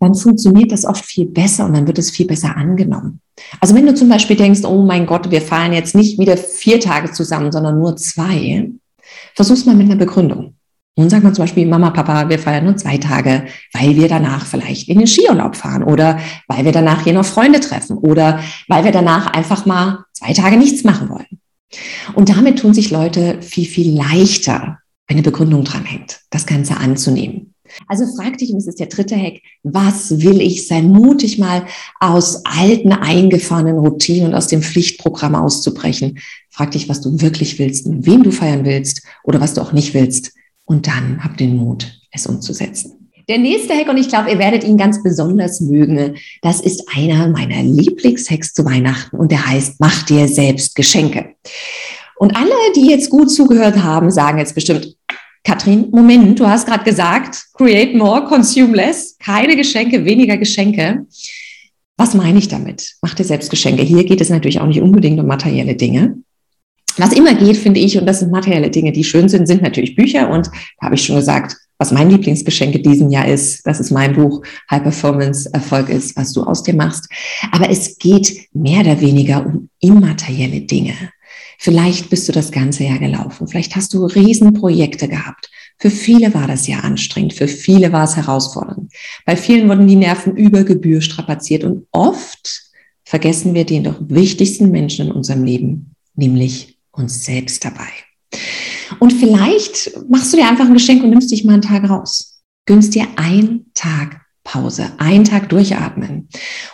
dann 0.00 0.14
funktioniert 0.16 0.72
das 0.72 0.84
oft 0.84 1.04
viel 1.04 1.26
besser 1.26 1.66
und 1.66 1.74
dann 1.74 1.86
wird 1.86 1.98
es 1.98 2.10
viel 2.10 2.26
besser 2.26 2.56
angenommen. 2.56 3.20
Also 3.60 3.76
wenn 3.76 3.86
du 3.86 3.94
zum 3.94 4.08
Beispiel 4.08 4.36
denkst, 4.36 4.64
oh 4.64 4.82
mein 4.82 5.06
Gott, 5.06 5.30
wir 5.30 5.40
feiern 5.40 5.72
jetzt 5.72 5.94
nicht 5.94 6.18
wieder 6.18 6.36
vier 6.36 6.80
Tage 6.80 7.12
zusammen, 7.12 7.52
sondern 7.52 7.78
nur 7.78 7.96
zwei, 7.96 8.70
versuch's 9.36 9.64
mal 9.64 9.76
mit 9.76 9.86
einer 9.86 9.96
Begründung. 9.96 10.57
Nun 10.98 11.10
sagt 11.10 11.22
man 11.22 11.32
zum 11.32 11.44
Beispiel, 11.44 11.64
Mama, 11.64 11.90
Papa, 11.90 12.28
wir 12.28 12.40
feiern 12.40 12.64
nur 12.64 12.76
zwei 12.76 12.98
Tage, 12.98 13.44
weil 13.72 13.94
wir 13.94 14.08
danach 14.08 14.44
vielleicht 14.44 14.88
in 14.88 14.98
den 14.98 15.06
Skiurlaub 15.06 15.54
fahren 15.54 15.84
oder 15.84 16.18
weil 16.48 16.64
wir 16.64 16.72
danach 16.72 17.04
hier 17.04 17.12
noch 17.12 17.24
Freunde 17.24 17.60
treffen 17.60 17.96
oder 17.98 18.40
weil 18.66 18.82
wir 18.82 18.90
danach 18.90 19.28
einfach 19.28 19.64
mal 19.64 20.00
zwei 20.12 20.32
Tage 20.32 20.56
nichts 20.56 20.82
machen 20.82 21.08
wollen. 21.08 21.38
Und 22.14 22.30
damit 22.30 22.58
tun 22.58 22.74
sich 22.74 22.90
Leute 22.90 23.40
viel, 23.42 23.66
viel 23.66 23.96
leichter, 23.96 24.78
wenn 25.06 25.18
eine 25.18 25.22
Begründung 25.22 25.62
dranhängt, 25.62 26.22
das 26.30 26.46
Ganze 26.46 26.76
anzunehmen. 26.78 27.54
Also 27.86 28.04
frag 28.16 28.38
dich, 28.38 28.50
und 28.50 28.56
das 28.56 28.66
ist 28.66 28.80
der 28.80 28.86
dritte 28.88 29.14
Hack, 29.14 29.40
was 29.62 30.22
will 30.22 30.40
ich 30.40 30.66
sein? 30.66 30.90
Mutig 30.90 31.38
mal 31.38 31.64
aus 32.00 32.44
alten, 32.44 32.90
eingefahrenen 32.90 33.78
Routinen 33.78 34.30
und 34.30 34.34
aus 34.34 34.48
dem 34.48 34.62
Pflichtprogramm 34.62 35.36
auszubrechen. 35.36 36.18
Frag 36.50 36.72
dich, 36.72 36.88
was 36.88 37.02
du 37.02 37.20
wirklich 37.20 37.60
willst, 37.60 37.86
mit 37.86 38.04
wem 38.04 38.24
du 38.24 38.32
feiern 38.32 38.64
willst 38.64 39.02
oder 39.22 39.40
was 39.40 39.54
du 39.54 39.60
auch 39.60 39.70
nicht 39.70 39.94
willst 39.94 40.32
und 40.68 40.86
dann 40.86 41.24
hab 41.24 41.36
den 41.36 41.56
Mut, 41.56 42.00
es 42.12 42.26
umzusetzen. 42.26 43.10
Der 43.28 43.38
nächste 43.38 43.74
Hack, 43.74 43.88
und 43.88 43.98
ich 43.98 44.08
glaube, 44.08 44.30
ihr 44.30 44.38
werdet 44.38 44.64
ihn 44.64 44.78
ganz 44.78 45.02
besonders 45.02 45.60
mögen, 45.60 46.16
das 46.40 46.60
ist 46.60 46.84
einer 46.94 47.28
meiner 47.28 47.62
Lieblingshacks 47.62 48.54
zu 48.54 48.64
Weihnachten 48.64 49.16
und 49.16 49.32
der 49.32 49.46
heißt, 49.46 49.76
mach 49.80 50.02
dir 50.04 50.28
selbst 50.28 50.74
Geschenke. 50.74 51.34
Und 52.18 52.36
alle, 52.36 52.52
die 52.74 52.88
jetzt 52.90 53.10
gut 53.10 53.30
zugehört 53.30 53.82
haben, 53.82 54.10
sagen 54.10 54.38
jetzt 54.38 54.54
bestimmt, 54.54 54.94
Katrin, 55.44 55.88
Moment, 55.90 56.38
du 56.38 56.46
hast 56.46 56.66
gerade 56.66 56.84
gesagt, 56.84 57.44
create 57.54 57.94
more, 57.94 58.24
consume 58.24 58.74
less, 58.74 59.16
keine 59.18 59.56
Geschenke, 59.56 60.04
weniger 60.04 60.36
Geschenke. 60.36 61.06
Was 61.96 62.14
meine 62.14 62.38
ich 62.38 62.48
damit? 62.48 62.96
Mach 63.02 63.14
dir 63.14 63.24
selbst 63.24 63.50
Geschenke. 63.50 63.82
Hier 63.82 64.04
geht 64.04 64.20
es 64.20 64.30
natürlich 64.30 64.60
auch 64.60 64.66
nicht 64.66 64.80
unbedingt 64.80 65.20
um 65.20 65.26
materielle 65.26 65.74
Dinge, 65.74 66.18
was 66.98 67.12
immer 67.12 67.34
geht, 67.34 67.56
finde 67.56 67.80
ich, 67.80 67.98
und 67.98 68.06
das 68.06 68.20
sind 68.20 68.32
materielle 68.32 68.70
Dinge, 68.70 68.92
die 68.92 69.04
schön 69.04 69.28
sind, 69.28 69.46
sind 69.46 69.62
natürlich 69.62 69.96
Bücher. 69.96 70.30
Und 70.30 70.48
da 70.80 70.86
habe 70.86 70.94
ich 70.94 71.04
schon 71.04 71.16
gesagt, 71.16 71.56
was 71.78 71.92
mein 71.92 72.10
Lieblingsgeschenk 72.10 72.82
diesen 72.82 73.10
Jahr 73.10 73.28
ist, 73.28 73.64
dass 73.66 73.78
es 73.78 73.90
mein 73.90 74.14
Buch 74.14 74.42
High 74.70 74.82
Performance 74.82 75.48
Erfolg 75.52 75.88
ist, 75.88 76.16
was 76.16 76.32
du 76.32 76.42
aus 76.42 76.64
dir 76.64 76.74
machst. 76.74 77.08
Aber 77.52 77.70
es 77.70 77.98
geht 77.98 78.48
mehr 78.52 78.80
oder 78.80 79.00
weniger 79.00 79.46
um 79.46 79.68
immaterielle 79.80 80.62
Dinge. 80.62 80.94
Vielleicht 81.60 82.10
bist 82.10 82.28
du 82.28 82.32
das 82.32 82.52
ganze 82.52 82.84
Jahr 82.84 82.98
gelaufen. 82.98 83.48
Vielleicht 83.48 83.76
hast 83.76 83.94
du 83.94 84.06
Riesenprojekte 84.06 85.08
gehabt. 85.08 85.50
Für 85.78 85.90
viele 85.90 86.34
war 86.34 86.46
das 86.46 86.66
ja 86.66 86.80
anstrengend. 86.80 87.34
Für 87.34 87.48
viele 87.48 87.92
war 87.92 88.04
es 88.04 88.16
herausfordernd. 88.16 88.92
Bei 89.24 89.36
vielen 89.36 89.68
wurden 89.68 89.86
die 89.86 89.96
Nerven 89.96 90.36
über 90.36 90.64
Gebühr 90.64 91.00
strapaziert. 91.00 91.64
Und 91.64 91.86
oft 91.92 92.70
vergessen 93.04 93.54
wir 93.54 93.64
den 93.64 93.84
doch 93.84 93.96
wichtigsten 94.00 94.70
Menschen 94.70 95.06
in 95.06 95.12
unserem 95.12 95.44
Leben, 95.44 95.94
nämlich 96.14 96.77
uns 96.98 97.24
selbst 97.24 97.64
dabei. 97.64 97.88
Und 99.00 99.12
vielleicht 99.12 99.92
machst 100.08 100.32
du 100.32 100.36
dir 100.36 100.48
einfach 100.48 100.66
ein 100.66 100.74
Geschenk 100.74 101.02
und 101.02 101.10
nimmst 101.10 101.30
dich 101.30 101.44
mal 101.44 101.54
einen 101.54 101.62
Tag 101.62 101.88
raus. 101.88 102.42
Gönnst 102.66 102.94
dir 102.94 103.06
einen 103.16 103.70
Tag 103.74 104.20
Pause, 104.44 104.90
einen 104.96 105.24
Tag 105.24 105.50
durchatmen. 105.50 106.28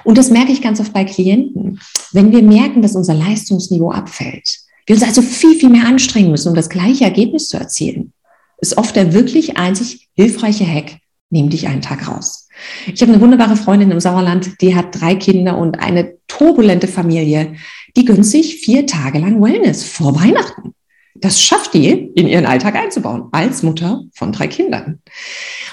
Und 0.05 0.17
das 0.17 0.31
merke 0.31 0.53
ich 0.53 0.63
ganz 0.63 0.79
oft 0.79 0.93
bei 0.93 1.05
Klienten. 1.05 1.81
Wenn 2.13 2.31
wir 2.31 2.43
merken, 2.43 2.83
dass 2.83 2.95
unser 2.95 3.15
Leistungsniveau 3.15 3.91
abfällt, 3.91 4.61
wir 4.87 4.95
uns 4.95 5.05
also 5.05 5.23
viel, 5.23 5.59
viel 5.59 5.71
mehr 5.71 5.87
anstrengen 5.87 6.31
müssen, 6.31 6.51
um 6.51 6.55
das 6.55 6.69
gleiche 6.69 7.05
Ergebnis 7.05 7.49
zu 7.49 7.57
erzielen, 7.57 8.13
ist 8.59 8.77
oft 8.77 8.95
der 8.95 9.13
wirklich 9.13 9.57
einzig 9.57 10.09
hilfreiche 10.15 10.67
Hack, 10.67 10.99
nimm 11.31 11.51
dich 11.51 11.67
einen 11.67 11.83
Tag 11.83 12.07
raus. 12.07 12.49
Ich 12.87 13.03
habe 13.03 13.13
eine 13.13 13.21
wunderbare 13.21 13.57
Freundin 13.57 13.91
im 13.91 13.99
Sauerland, 13.99 14.61
die 14.61 14.77
hat 14.77 15.01
drei 15.01 15.17
Kinder 15.17 15.59
und 15.59 15.81
eine 15.81 16.15
turbulente 16.29 16.87
Familie 16.87 17.57
die 17.97 18.05
gönnt 18.05 18.27
sich 18.27 18.57
vier 18.57 18.87
Tage 18.87 19.19
lang 19.19 19.43
Wellness 19.43 19.85
vor 19.85 20.15
Weihnachten. 20.17 20.75
Das 21.17 21.41
schafft 21.41 21.75
die 21.75 21.89
in 21.89 22.27
ihren 22.27 22.45
Alltag 22.45 22.75
einzubauen, 22.75 23.29
als 23.31 23.63
Mutter 23.63 24.03
von 24.15 24.33
drei 24.33 24.49
Kindern. 24.49 25.01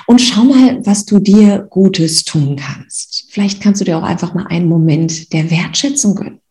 Und 0.06 0.22
schau 0.22 0.44
mal, 0.44 0.86
was 0.86 1.06
du 1.06 1.20
dir 1.20 1.66
Gutes 1.70 2.24
tun 2.24 2.56
kannst. 2.56 3.26
Vielleicht 3.32 3.62
kannst 3.62 3.82
du 3.82 3.86
dir 3.86 3.98
auch 3.98 4.04
einfach 4.04 4.34
mal 4.34 4.46
einen 4.48 4.70
Moment 4.70 5.34
der 5.34 5.50
Wertschätzung 5.50 6.16
gönnen. 6.16 6.42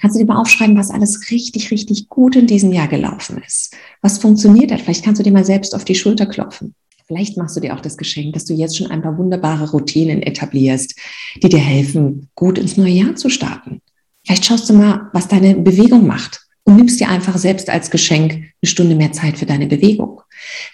Kannst 0.00 0.16
du 0.16 0.20
dir 0.20 0.26
mal 0.26 0.40
aufschreiben, 0.40 0.76
was 0.76 0.90
alles 0.90 1.30
richtig, 1.30 1.70
richtig 1.70 2.08
gut 2.08 2.34
in 2.34 2.46
diesem 2.46 2.72
Jahr 2.72 2.88
gelaufen 2.88 3.42
ist? 3.46 3.76
Was 4.00 4.18
funktioniert 4.18 4.72
hat? 4.72 4.80
Vielleicht 4.80 5.04
kannst 5.04 5.20
du 5.20 5.22
dir 5.22 5.32
mal 5.32 5.44
selbst 5.44 5.74
auf 5.74 5.84
die 5.84 5.94
Schulter 5.94 6.26
klopfen. 6.26 6.74
Vielleicht 7.06 7.36
machst 7.36 7.56
du 7.56 7.60
dir 7.60 7.74
auch 7.74 7.80
das 7.80 7.96
Geschenk, 7.96 8.34
dass 8.34 8.44
du 8.44 8.54
jetzt 8.54 8.76
schon 8.76 8.90
ein 8.90 9.02
paar 9.02 9.18
wunderbare 9.18 9.70
Routinen 9.70 10.22
etablierst, 10.22 10.94
die 11.42 11.48
dir 11.48 11.58
helfen, 11.58 12.28
gut 12.34 12.56
ins 12.56 12.76
neue 12.76 12.92
Jahr 12.92 13.16
zu 13.16 13.28
starten. 13.28 13.82
Vielleicht 14.24 14.44
schaust 14.44 14.68
du 14.68 14.74
mal, 14.74 15.10
was 15.12 15.28
deine 15.28 15.54
Bewegung 15.56 16.06
macht 16.06 16.40
und 16.64 16.76
nimmst 16.76 17.00
dir 17.00 17.08
einfach 17.08 17.36
selbst 17.38 17.68
als 17.68 17.90
Geschenk 17.90 18.32
eine 18.32 18.68
Stunde 18.70 18.94
mehr 18.94 19.12
Zeit 19.12 19.38
für 19.38 19.46
deine 19.46 19.66
Bewegung. 19.66 20.20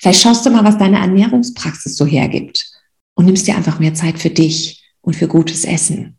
Vielleicht 0.01 0.21
schaust 0.21 0.45
du 0.45 0.51
mal, 0.51 0.65
was 0.65 0.79
deine 0.79 0.99
Ernährungspraxis 0.99 1.97
so 1.97 2.07
hergibt 2.07 2.71
und 3.15 3.27
nimmst 3.27 3.47
dir 3.47 3.57
einfach 3.57 3.79
mehr 3.79 3.95
Zeit 3.95 4.19
für 4.19 4.31
dich 4.31 4.85
und 5.01 5.17
für 5.17 5.29
gutes 5.29 5.65
Essen. 5.65 6.19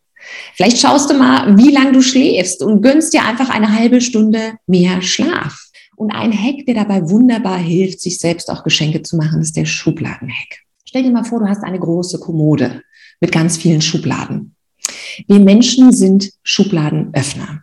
Vielleicht 0.55 0.79
schaust 0.79 1.09
du 1.09 1.13
mal, 1.13 1.57
wie 1.57 1.71
lange 1.71 1.93
du 1.93 2.01
schläfst 2.01 2.61
und 2.61 2.81
gönnst 2.81 3.13
dir 3.13 3.23
einfach 3.23 3.49
eine 3.49 3.73
halbe 3.73 4.01
Stunde 4.01 4.53
mehr 4.65 5.01
Schlaf. 5.01 5.63
Und 5.95 6.11
ein 6.11 6.31
Hack, 6.31 6.65
der 6.65 6.75
dabei 6.75 7.09
wunderbar 7.09 7.57
hilft, 7.57 8.01
sich 8.01 8.19
selbst 8.19 8.51
auch 8.51 8.63
Geschenke 8.63 9.01
zu 9.01 9.17
machen, 9.17 9.41
ist 9.41 9.55
der 9.55 9.65
Schubladenhack. 9.65 10.59
Stell 10.85 11.03
dir 11.03 11.11
mal 11.11 11.23
vor, 11.23 11.39
du 11.39 11.47
hast 11.47 11.63
eine 11.63 11.79
große 11.79 12.19
Kommode 12.19 12.83
mit 13.19 13.31
ganz 13.31 13.57
vielen 13.57 13.81
Schubladen. 13.81 14.55
Wir 15.27 15.39
Menschen 15.39 15.91
sind 15.91 16.31
Schubladenöffner. 16.43 17.61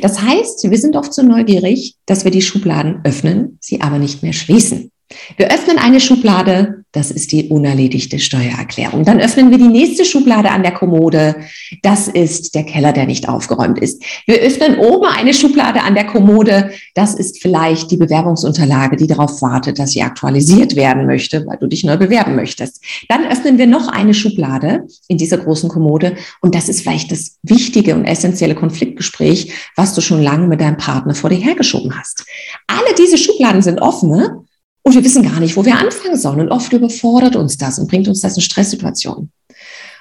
Das 0.00 0.20
heißt, 0.20 0.68
wir 0.68 0.78
sind 0.78 0.96
oft 0.96 1.14
so 1.14 1.22
neugierig, 1.22 1.96
dass 2.06 2.24
wir 2.24 2.30
die 2.30 2.42
Schubladen 2.42 3.00
öffnen, 3.04 3.58
sie 3.60 3.80
aber 3.80 3.98
nicht 3.98 4.22
mehr 4.22 4.32
schließen. 4.32 4.90
Wir 5.36 5.52
öffnen 5.52 5.78
eine 5.78 6.00
Schublade, 6.00 6.84
das 6.92 7.10
ist 7.10 7.32
die 7.32 7.48
unerledigte 7.48 8.18
Steuererklärung. 8.18 9.04
Dann 9.04 9.20
öffnen 9.20 9.50
wir 9.50 9.58
die 9.58 9.68
nächste 9.68 10.04
Schublade 10.04 10.50
an 10.50 10.62
der 10.62 10.72
Kommode, 10.72 11.36
das 11.82 12.08
ist 12.08 12.54
der 12.54 12.64
Keller, 12.64 12.92
der 12.92 13.06
nicht 13.06 13.28
aufgeräumt 13.28 13.78
ist. 13.78 14.02
Wir 14.26 14.36
öffnen 14.36 14.78
oben 14.78 15.06
eine 15.06 15.34
Schublade 15.34 15.82
an 15.82 15.94
der 15.94 16.06
Kommode, 16.06 16.70
das 16.94 17.14
ist 17.14 17.42
vielleicht 17.42 17.90
die 17.90 17.96
Bewerbungsunterlage, 17.96 18.96
die 18.96 19.06
darauf 19.06 19.42
wartet, 19.42 19.78
dass 19.78 19.92
sie 19.92 20.02
aktualisiert 20.02 20.76
werden 20.76 21.06
möchte, 21.06 21.44
weil 21.46 21.58
du 21.58 21.66
dich 21.66 21.84
neu 21.84 21.96
bewerben 21.96 22.36
möchtest. 22.36 22.82
Dann 23.08 23.26
öffnen 23.26 23.58
wir 23.58 23.66
noch 23.66 23.88
eine 23.88 24.14
Schublade 24.14 24.86
in 25.08 25.18
dieser 25.18 25.38
großen 25.38 25.68
Kommode 25.68 26.16
und 26.40 26.54
das 26.54 26.68
ist 26.68 26.82
vielleicht 26.82 27.10
das 27.10 27.38
wichtige 27.42 27.94
und 27.94 28.04
essentielle 28.04 28.54
Konfliktgespräch, 28.54 29.52
was 29.76 29.94
du 29.94 30.00
schon 30.00 30.22
lange 30.22 30.46
mit 30.46 30.60
deinem 30.60 30.76
Partner 30.76 31.14
vor 31.14 31.30
dir 31.30 31.38
hergeschoben 31.38 31.96
hast. 31.98 32.24
Alle 32.66 32.94
diese 32.96 33.18
Schubladen 33.18 33.62
sind 33.62 33.80
offene 33.80 34.44
und 34.82 34.94
wir 34.94 35.04
wissen 35.04 35.22
gar 35.22 35.40
nicht, 35.40 35.56
wo 35.56 35.64
wir 35.64 35.78
anfangen 35.78 36.16
sollen. 36.16 36.40
Und 36.40 36.50
oft 36.50 36.72
überfordert 36.72 37.36
uns 37.36 37.56
das 37.58 37.78
und 37.78 37.88
bringt 37.88 38.08
uns 38.08 38.20
das 38.20 38.36
in 38.36 38.42
Stresssituationen. 38.42 39.30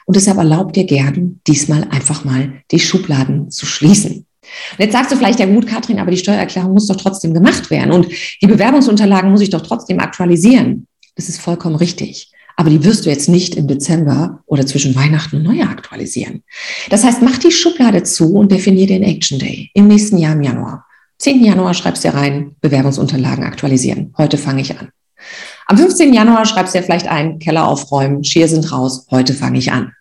Und 0.05 0.15
deshalb 0.15 0.37
erlaubt 0.37 0.75
dir 0.75 0.85
gern, 0.85 1.39
diesmal 1.45 1.83
einfach 1.91 2.23
mal 2.25 2.53
die 2.71 2.79
Schubladen 2.79 3.51
zu 3.51 3.65
schließen. 3.65 4.25
Und 4.71 4.79
jetzt 4.79 4.93
sagst 4.93 5.11
du 5.11 5.15
vielleicht, 5.15 5.39
ja 5.39 5.45
gut, 5.45 5.67
Katrin, 5.67 5.99
aber 5.99 6.11
die 6.11 6.17
Steuererklärung 6.17 6.73
muss 6.73 6.87
doch 6.87 6.95
trotzdem 6.95 7.33
gemacht 7.33 7.69
werden 7.69 7.91
und 7.91 8.07
die 8.41 8.47
Bewerbungsunterlagen 8.47 9.29
muss 9.29 9.41
ich 9.41 9.51
doch 9.51 9.61
trotzdem 9.61 9.99
aktualisieren. 9.99 10.87
Das 11.15 11.29
ist 11.29 11.39
vollkommen 11.39 11.75
richtig. 11.75 12.31
Aber 12.55 12.69
die 12.69 12.83
wirst 12.83 13.05
du 13.05 13.09
jetzt 13.09 13.29
nicht 13.29 13.55
im 13.55 13.67
Dezember 13.67 14.41
oder 14.45 14.65
zwischen 14.65 14.95
Weihnachten 14.95 15.37
und 15.37 15.43
Neujahr 15.43 15.69
aktualisieren. 15.69 16.43
Das 16.89 17.03
heißt, 17.03 17.21
mach 17.21 17.37
die 17.37 17.51
Schublade 17.51 18.03
zu 18.03 18.33
und 18.33 18.51
definier 18.51 18.87
den 18.87 19.03
Action 19.03 19.39
Day 19.39 19.69
im 19.73 19.87
nächsten 19.87 20.17
Jahr 20.17 20.33
im 20.33 20.41
Januar. 20.41 20.85
10. 21.19 21.43
Januar 21.43 21.73
schreibst 21.73 22.05
du 22.05 22.13
rein, 22.13 22.55
Bewerbungsunterlagen 22.61 23.43
aktualisieren. 23.43 24.13
Heute 24.17 24.37
fange 24.37 24.61
ich 24.61 24.77
an. 24.77 24.89
Am 25.67 25.77
15. 25.77 26.13
Januar 26.13 26.45
schreibst 26.45 26.73
du 26.73 26.81
vielleicht 26.81 27.07
ein, 27.07 27.39
Keller 27.39 27.67
aufräumen, 27.67 28.23
Skier 28.23 28.47
sind 28.47 28.71
raus, 28.71 29.05
heute 29.11 29.33
fange 29.33 29.59
ich 29.59 29.71
an. 29.71 29.91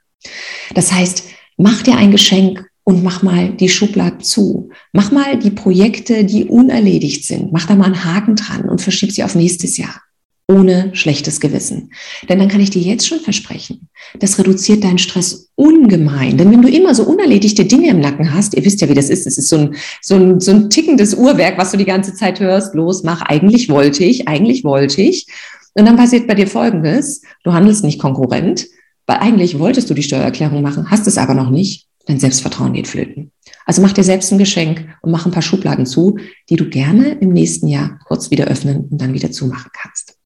Das 0.74 0.92
heißt, 0.92 1.24
mach 1.56 1.82
dir 1.82 1.96
ein 1.96 2.12
Geschenk 2.12 2.64
und 2.84 3.02
mach 3.02 3.22
mal 3.22 3.50
die 3.50 3.68
Schublade 3.68 4.18
zu. 4.18 4.70
Mach 4.92 5.10
mal 5.10 5.38
die 5.38 5.50
Projekte, 5.50 6.24
die 6.24 6.44
unerledigt 6.44 7.26
sind. 7.26 7.52
Mach 7.52 7.66
da 7.66 7.74
mal 7.74 7.86
einen 7.86 8.04
Haken 8.04 8.36
dran 8.36 8.68
und 8.68 8.80
verschieb 8.80 9.12
sie 9.12 9.24
auf 9.24 9.34
nächstes 9.34 9.76
Jahr 9.76 10.00
ohne 10.50 10.90
schlechtes 10.94 11.40
Gewissen. 11.40 11.92
Denn 12.28 12.38
dann 12.38 12.48
kann 12.48 12.62
ich 12.62 12.70
dir 12.70 12.80
jetzt 12.80 13.06
schon 13.06 13.20
versprechen, 13.20 13.88
das 14.18 14.38
reduziert 14.38 14.82
deinen 14.82 14.98
Stress 14.98 15.50
ungemein. 15.56 16.38
Denn 16.38 16.50
wenn 16.50 16.62
du 16.62 16.68
immer 16.68 16.94
so 16.94 17.04
unerledigte 17.04 17.66
Dinge 17.66 17.90
im 17.90 18.00
Nacken 18.00 18.32
hast, 18.32 18.54
ihr 18.54 18.64
wisst 18.64 18.80
ja, 18.80 18.88
wie 18.88 18.94
das 18.94 19.10
ist, 19.10 19.26
es 19.26 19.36
ist 19.36 19.50
so 19.50 19.58
ein, 19.58 19.76
so 20.00 20.14
ein, 20.14 20.40
so 20.40 20.50
ein 20.52 20.70
tickendes 20.70 21.14
Uhrwerk, 21.14 21.58
was 21.58 21.72
du 21.72 21.76
die 21.76 21.84
ganze 21.84 22.14
Zeit 22.14 22.40
hörst, 22.40 22.74
los, 22.74 23.02
mach, 23.02 23.20
eigentlich 23.22 23.68
wollte 23.68 24.04
ich, 24.04 24.26
eigentlich 24.26 24.64
wollte 24.64 25.02
ich. 25.02 25.26
Und 25.74 25.84
dann 25.84 25.96
passiert 25.96 26.26
bei 26.26 26.34
dir 26.34 26.46
Folgendes, 26.46 27.20
du 27.44 27.52
handelst 27.52 27.84
nicht 27.84 28.00
konkurrent, 28.00 28.66
weil 29.06 29.18
eigentlich 29.18 29.58
wolltest 29.58 29.90
du 29.90 29.94
die 29.94 30.02
Steuererklärung 30.02 30.62
machen, 30.62 30.90
hast 30.90 31.06
es 31.06 31.18
aber 31.18 31.34
noch 31.34 31.50
nicht, 31.50 31.86
dein 32.06 32.18
Selbstvertrauen 32.18 32.72
geht 32.72 32.88
flöten. 32.88 33.32
Also 33.66 33.82
mach 33.82 33.92
dir 33.92 34.02
selbst 34.02 34.32
ein 34.32 34.38
Geschenk 34.38 34.88
und 35.02 35.10
mach 35.10 35.26
ein 35.26 35.32
paar 35.32 35.42
Schubladen 35.42 35.84
zu, 35.84 36.16
die 36.48 36.56
du 36.56 36.70
gerne 36.70 37.18
im 37.20 37.34
nächsten 37.34 37.68
Jahr 37.68 38.00
kurz 38.06 38.30
wieder 38.30 38.46
öffnen 38.46 38.88
und 38.90 38.98
dann 39.00 39.12
wieder 39.12 39.30
zumachen 39.30 39.70
kannst. 39.74 40.17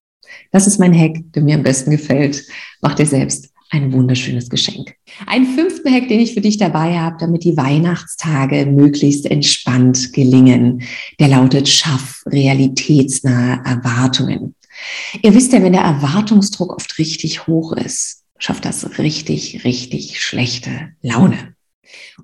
Das 0.53 0.67
ist 0.67 0.79
mein 0.79 0.97
Hack, 0.97 1.17
der 1.33 1.41
mir 1.41 1.55
am 1.55 1.63
besten 1.63 1.91
gefällt. 1.91 2.45
Mach 2.79 2.93
dir 2.93 3.07
selbst 3.07 3.49
ein 3.71 3.91
wunderschönes 3.91 4.49
Geschenk. 4.49 4.93
Ein 5.25 5.47
fünften 5.47 5.91
Hack, 5.91 6.07
den 6.07 6.19
ich 6.19 6.35
für 6.35 6.41
dich 6.41 6.57
dabei 6.57 6.99
habe, 6.99 7.17
damit 7.19 7.43
die 7.43 7.57
Weihnachtstage 7.57 8.67
möglichst 8.67 9.25
entspannt 9.25 10.13
gelingen, 10.13 10.83
der 11.19 11.29
lautet 11.29 11.67
Schaff 11.67 12.21
realitätsnahe 12.27 13.61
Erwartungen. 13.65 14.53
Ihr 15.23 15.33
wisst 15.33 15.53
ja, 15.53 15.63
wenn 15.63 15.73
der 15.73 15.81
Erwartungsdruck 15.81 16.75
oft 16.75 16.99
richtig 16.99 17.47
hoch 17.47 17.73
ist, 17.73 18.21
schafft 18.37 18.65
das 18.65 18.99
richtig, 18.99 19.65
richtig 19.65 20.21
schlechte 20.21 20.91
Laune. 21.01 21.55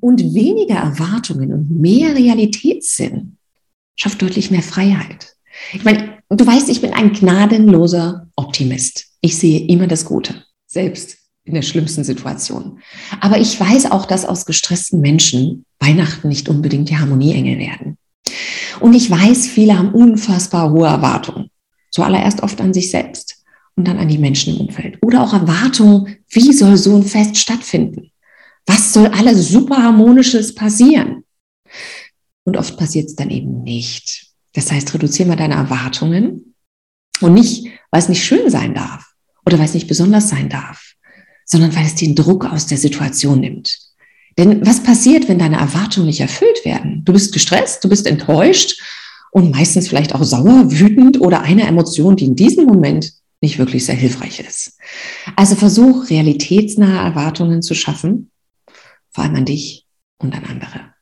Und 0.01 0.35
weniger 0.35 0.75
Erwartungen 0.75 1.51
und 1.51 1.71
mehr 1.71 2.15
Realitätssinn 2.15 3.37
schafft 3.95 4.21
deutlich 4.21 4.51
mehr 4.51 4.61
Freiheit. 4.61 5.35
Ich 5.73 5.83
meine, 5.83 6.18
du 6.29 6.45
weißt, 6.45 6.69
ich 6.69 6.81
bin 6.81 6.93
ein 6.93 7.13
gnadenloser 7.13 8.27
Optimist. 8.35 9.07
Ich 9.21 9.37
sehe 9.37 9.65
immer 9.67 9.87
das 9.87 10.05
Gute, 10.05 10.43
selbst 10.67 11.17
in 11.43 11.55
der 11.55 11.61
schlimmsten 11.63 12.03
Situation. 12.03 12.79
Aber 13.19 13.39
ich 13.39 13.59
weiß 13.59 13.91
auch, 13.91 14.05
dass 14.05 14.25
aus 14.25 14.45
gestressten 14.45 15.01
Menschen 15.01 15.65
Weihnachten 15.79 16.27
nicht 16.27 16.47
unbedingt 16.47 16.89
die 16.89 16.97
Harmonieengel 16.97 17.57
werden. 17.57 17.97
Und 18.79 18.93
ich 18.93 19.09
weiß, 19.09 19.47
viele 19.47 19.77
haben 19.77 19.93
unfassbar 19.93 20.71
hohe 20.71 20.87
Erwartungen. 20.87 21.49
Zuallererst 21.91 22.43
oft 22.43 22.61
an 22.61 22.73
sich 22.73 22.91
selbst 22.91 23.43
und 23.75 23.87
dann 23.87 23.97
an 23.97 24.07
die 24.07 24.17
Menschen 24.17 24.55
im 24.55 24.67
Umfeld. 24.67 24.99
Oder 25.01 25.23
auch 25.23 25.33
Erwartungen, 25.33 26.17
wie 26.29 26.53
soll 26.53 26.77
so 26.77 26.95
ein 26.95 27.03
Fest 27.03 27.37
stattfinden? 27.37 28.11
Was 28.65 28.93
soll 28.93 29.07
alles 29.07 29.49
super 29.49 29.81
harmonisches 29.81 30.53
passieren? 30.53 31.23
Und 32.43 32.57
oft 32.57 32.77
passiert 32.77 33.07
es 33.07 33.15
dann 33.15 33.31
eben 33.31 33.63
nicht. 33.63 34.28
Das 34.53 34.71
heißt, 34.71 34.93
reduziere 34.93 35.29
mal 35.29 35.35
deine 35.35 35.55
Erwartungen 35.55 36.55
und 37.21 37.33
nicht, 37.33 37.67
weil 37.91 38.01
es 38.01 38.09
nicht 38.09 38.23
schön 38.23 38.49
sein 38.49 38.73
darf 38.73 39.05
oder 39.45 39.57
weil 39.57 39.65
es 39.65 39.73
nicht 39.73 39.87
besonders 39.87 40.29
sein 40.29 40.49
darf, 40.49 40.93
sondern 41.45 41.75
weil 41.75 41.85
es 41.85 41.95
den 41.95 42.15
Druck 42.15 42.45
aus 42.45 42.67
der 42.67 42.77
Situation 42.77 43.39
nimmt. 43.39 43.77
Denn 44.37 44.65
was 44.65 44.81
passiert, 44.83 45.27
wenn 45.27 45.39
deine 45.39 45.57
Erwartungen 45.57 46.07
nicht 46.07 46.21
erfüllt 46.21 46.63
werden? 46.63 47.03
Du 47.03 47.13
bist 47.13 47.33
gestresst, 47.33 47.83
du 47.83 47.89
bist 47.89 48.07
enttäuscht 48.07 48.81
und 49.31 49.51
meistens 49.51 49.87
vielleicht 49.87 50.15
auch 50.15 50.23
sauer, 50.23 50.71
wütend 50.71 51.19
oder 51.19 51.41
eine 51.41 51.63
Emotion, 51.63 52.15
die 52.15 52.25
in 52.25 52.35
diesem 52.35 52.65
Moment 52.65 53.13
nicht 53.41 53.57
wirklich 53.57 53.85
sehr 53.85 53.95
hilfreich 53.95 54.39
ist. 54.39 54.77
Also 55.35 55.55
versuch 55.55 56.09
realitätsnahe 56.09 57.05
Erwartungen 57.05 57.61
zu 57.61 57.73
schaffen, 57.73 58.31
vor 59.11 59.23
allem 59.23 59.35
an 59.35 59.45
dich 59.45 59.85
und 60.17 60.33
an 60.35 60.45
andere. 60.45 60.93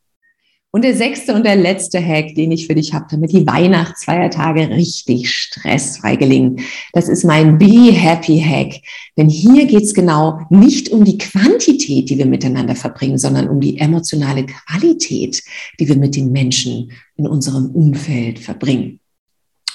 Und 0.77 0.83
der 0.83 0.95
sechste 0.95 1.33
und 1.33 1.43
der 1.43 1.55
letzte 1.55 1.99
Hack, 1.99 2.35
den 2.35 2.51
ich 2.51 2.67
für 2.67 2.75
dich 2.75 2.93
habe, 2.93 3.07
damit 3.09 3.31
die 3.31 3.47
Weihnachtsfeiertage 3.47 4.69
richtig 4.69 5.31
stressfrei 5.31 6.17
gelingen, 6.17 6.59
das 6.93 7.09
ist 7.09 7.23
mein 7.23 7.57
Be 7.57 7.91
Happy 7.91 8.39
Hack. 8.39 8.83
Denn 9.17 9.27
hier 9.27 9.65
geht 9.65 9.81
es 9.81 9.95
genau 9.95 10.41
nicht 10.51 10.89
um 10.89 11.03
die 11.03 11.17
Quantität, 11.17 12.11
die 12.11 12.19
wir 12.19 12.27
miteinander 12.27 12.75
verbringen, 12.75 13.17
sondern 13.17 13.49
um 13.49 13.59
die 13.59 13.79
emotionale 13.79 14.45
Qualität, 14.45 15.41
die 15.79 15.87
wir 15.87 15.97
mit 15.97 16.15
den 16.15 16.31
Menschen 16.31 16.91
in 17.15 17.25
unserem 17.25 17.71
Umfeld 17.71 18.37
verbringen. 18.37 18.99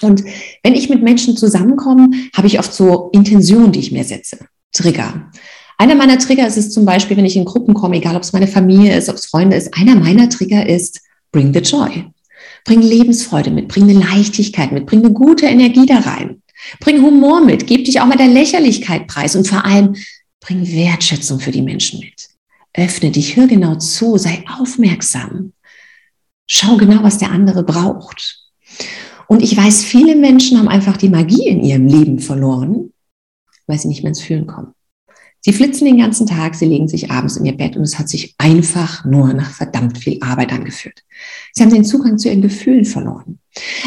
Und 0.02 0.22
wenn 0.62 0.76
ich 0.76 0.88
mit 0.88 1.02
Menschen 1.02 1.36
zusammenkomme, 1.36 2.10
habe 2.32 2.46
ich 2.46 2.60
oft 2.60 2.72
so 2.72 3.10
Intentionen, 3.12 3.72
die 3.72 3.80
ich 3.80 3.90
mir 3.90 4.04
setze. 4.04 4.38
Trigger. 4.70 5.32
Einer 5.82 5.96
meiner 5.96 6.16
Trigger 6.16 6.46
ist 6.46 6.56
es 6.56 6.70
zum 6.70 6.84
Beispiel, 6.84 7.16
wenn 7.16 7.24
ich 7.24 7.34
in 7.34 7.44
Gruppen 7.44 7.74
komme, 7.74 7.96
egal 7.96 8.14
ob 8.14 8.22
es 8.22 8.32
meine 8.32 8.46
Familie 8.46 8.96
ist, 8.96 9.08
ob 9.08 9.16
es 9.16 9.26
Freunde 9.26 9.56
ist, 9.56 9.74
einer 9.74 9.96
meiner 9.96 10.28
Trigger 10.28 10.64
ist, 10.64 11.00
bring 11.32 11.52
the 11.52 11.58
joy. 11.58 12.04
Bring 12.64 12.82
Lebensfreude 12.82 13.50
mit, 13.50 13.66
bring 13.66 13.90
eine 13.90 13.98
Leichtigkeit 13.98 14.70
mit, 14.70 14.86
bring 14.86 15.00
eine 15.00 15.12
gute 15.12 15.46
Energie 15.46 15.84
da 15.84 15.98
rein. 15.98 16.40
Bring 16.78 17.02
Humor 17.02 17.44
mit, 17.44 17.66
gib 17.66 17.86
dich 17.86 18.00
auch 18.00 18.06
mal 18.06 18.16
der 18.16 18.28
Lächerlichkeit 18.28 19.08
preis 19.08 19.34
und 19.34 19.48
vor 19.48 19.64
allem 19.64 19.96
bring 20.38 20.64
Wertschätzung 20.72 21.40
für 21.40 21.50
die 21.50 21.62
Menschen 21.62 21.98
mit. 21.98 22.28
Öffne 22.74 23.10
dich, 23.10 23.34
hör 23.34 23.48
genau 23.48 23.74
zu, 23.74 24.18
sei 24.18 24.44
aufmerksam. 24.56 25.52
Schau 26.46 26.76
genau, 26.76 27.02
was 27.02 27.18
der 27.18 27.32
andere 27.32 27.64
braucht. 27.64 28.38
Und 29.26 29.42
ich 29.42 29.56
weiß, 29.56 29.82
viele 29.82 30.14
Menschen 30.14 30.60
haben 30.60 30.68
einfach 30.68 30.96
die 30.96 31.08
Magie 31.08 31.48
in 31.48 31.60
ihrem 31.60 31.88
Leben 31.88 32.20
verloren, 32.20 32.92
weil 33.66 33.80
sie 33.80 33.88
nicht 33.88 34.04
mehr 34.04 34.10
ins 34.10 34.20
Fühlen 34.20 34.46
kommen. 34.46 34.74
Sie 35.44 35.52
flitzen 35.52 35.86
den 35.86 35.98
ganzen 35.98 36.26
Tag, 36.26 36.54
sie 36.54 36.66
legen 36.66 36.86
sich 36.86 37.10
abends 37.10 37.36
in 37.36 37.44
ihr 37.44 37.56
Bett 37.56 37.76
und 37.76 37.82
es 37.82 37.98
hat 37.98 38.08
sich 38.08 38.34
einfach 38.38 39.04
nur 39.04 39.34
nach 39.34 39.50
verdammt 39.50 39.98
viel 39.98 40.18
Arbeit 40.20 40.52
angefühlt. 40.52 41.02
Sie 41.52 41.62
haben 41.62 41.74
den 41.74 41.84
Zugang 41.84 42.16
zu 42.16 42.28
ihren 42.28 42.42
Gefühlen 42.42 42.84
verloren. 42.84 43.40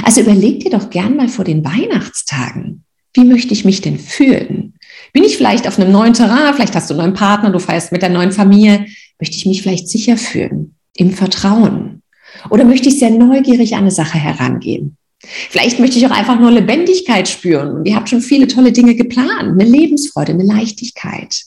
Also 0.03 0.21
überleg 0.21 0.59
dir 0.59 0.71
doch 0.71 0.89
gern 0.89 1.15
mal 1.15 1.29
vor 1.29 1.45
den 1.45 1.63
Weihnachtstagen, 1.63 2.83
wie 3.15 3.23
möchte 3.23 3.53
ich 3.53 3.63
mich 3.63 3.79
denn 3.79 3.97
fühlen? 3.97 4.73
Bin 5.13 5.23
ich 5.23 5.37
vielleicht 5.37 5.67
auf 5.67 5.79
einem 5.79 5.91
neuen 5.91 6.13
Terrain? 6.13 6.53
Vielleicht 6.53 6.75
hast 6.75 6.89
du 6.89 6.93
einen 6.93 7.03
neuen 7.03 7.13
Partner, 7.13 7.49
du 7.49 7.59
feierst 7.59 7.93
mit 7.93 8.01
der 8.01 8.09
neuen 8.09 8.33
Familie. 8.33 8.85
Möchte 9.19 9.37
ich 9.37 9.45
mich 9.45 9.61
vielleicht 9.61 9.87
sicher 9.87 10.17
fühlen? 10.17 10.75
Im 10.97 11.11
Vertrauen? 11.11 12.01
Oder 12.49 12.65
möchte 12.65 12.89
ich 12.89 12.99
sehr 12.99 13.11
neugierig 13.11 13.73
an 13.75 13.81
eine 13.81 13.91
Sache 13.91 14.17
herangehen? 14.17 14.97
Vielleicht 15.19 15.79
möchte 15.79 15.97
ich 15.97 16.05
auch 16.05 16.11
einfach 16.11 16.37
nur 16.37 16.51
Lebendigkeit 16.51 17.29
spüren. 17.29 17.77
Und 17.77 17.85
ihr 17.85 17.95
habt 17.95 18.09
schon 18.09 18.21
viele 18.21 18.47
tolle 18.47 18.73
Dinge 18.73 18.95
geplant. 18.95 19.59
Eine 19.59 19.63
Lebensfreude, 19.63 20.33
eine 20.33 20.43
Leichtigkeit. 20.43 21.44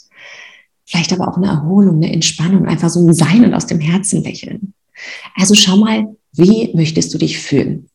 Vielleicht 0.89 1.13
aber 1.13 1.29
auch 1.29 1.37
eine 1.37 1.49
Erholung, 1.49 1.97
eine 1.97 2.13
Entspannung, 2.13 2.67
einfach 2.67 2.89
so 2.89 3.07
ein 3.07 3.13
Sein 3.13 3.45
und 3.45 3.53
aus 3.53 3.67
dem 3.67 3.79
Herzen 3.79 4.23
lächeln. 4.23 4.73
Also 5.37 5.55
schau 5.55 5.77
mal, 5.77 6.17
wie 6.33 6.71
möchtest 6.75 7.13
du 7.13 7.19
dich 7.19 7.39
fühlen? 7.39 7.89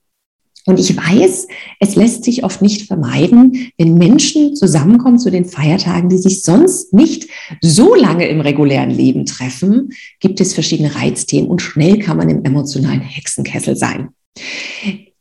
Und 0.66 0.80
ich 0.80 0.96
weiß, 0.96 1.48
es 1.80 1.96
lässt 1.96 2.24
sich 2.24 2.44
oft 2.44 2.62
nicht 2.62 2.84
vermeiden, 2.84 3.72
wenn 3.78 3.96
Menschen 3.96 4.56
zusammenkommen 4.56 5.20
zu 5.20 5.30
den 5.30 5.44
Feiertagen, 5.44 6.08
die 6.08 6.20
sich 6.20 6.44
sonst 6.44 6.94
nicht 6.94 7.28
so 7.62 7.96
lange 7.96 8.28
im 8.28 8.40
regulären 8.40 8.92
Leben 8.92 9.26
treffen, 9.26 9.90
gibt 10.20 10.40
es 10.40 10.54
verschiedene 10.54 10.96
Reizthemen 10.96 11.50
und 11.50 11.62
schnell 11.62 11.98
kann 12.00 12.16
man 12.16 12.30
im 12.30 12.46
emotionalen 12.46 13.02
Hexenkessel 13.02 13.76
sein. 13.76 14.10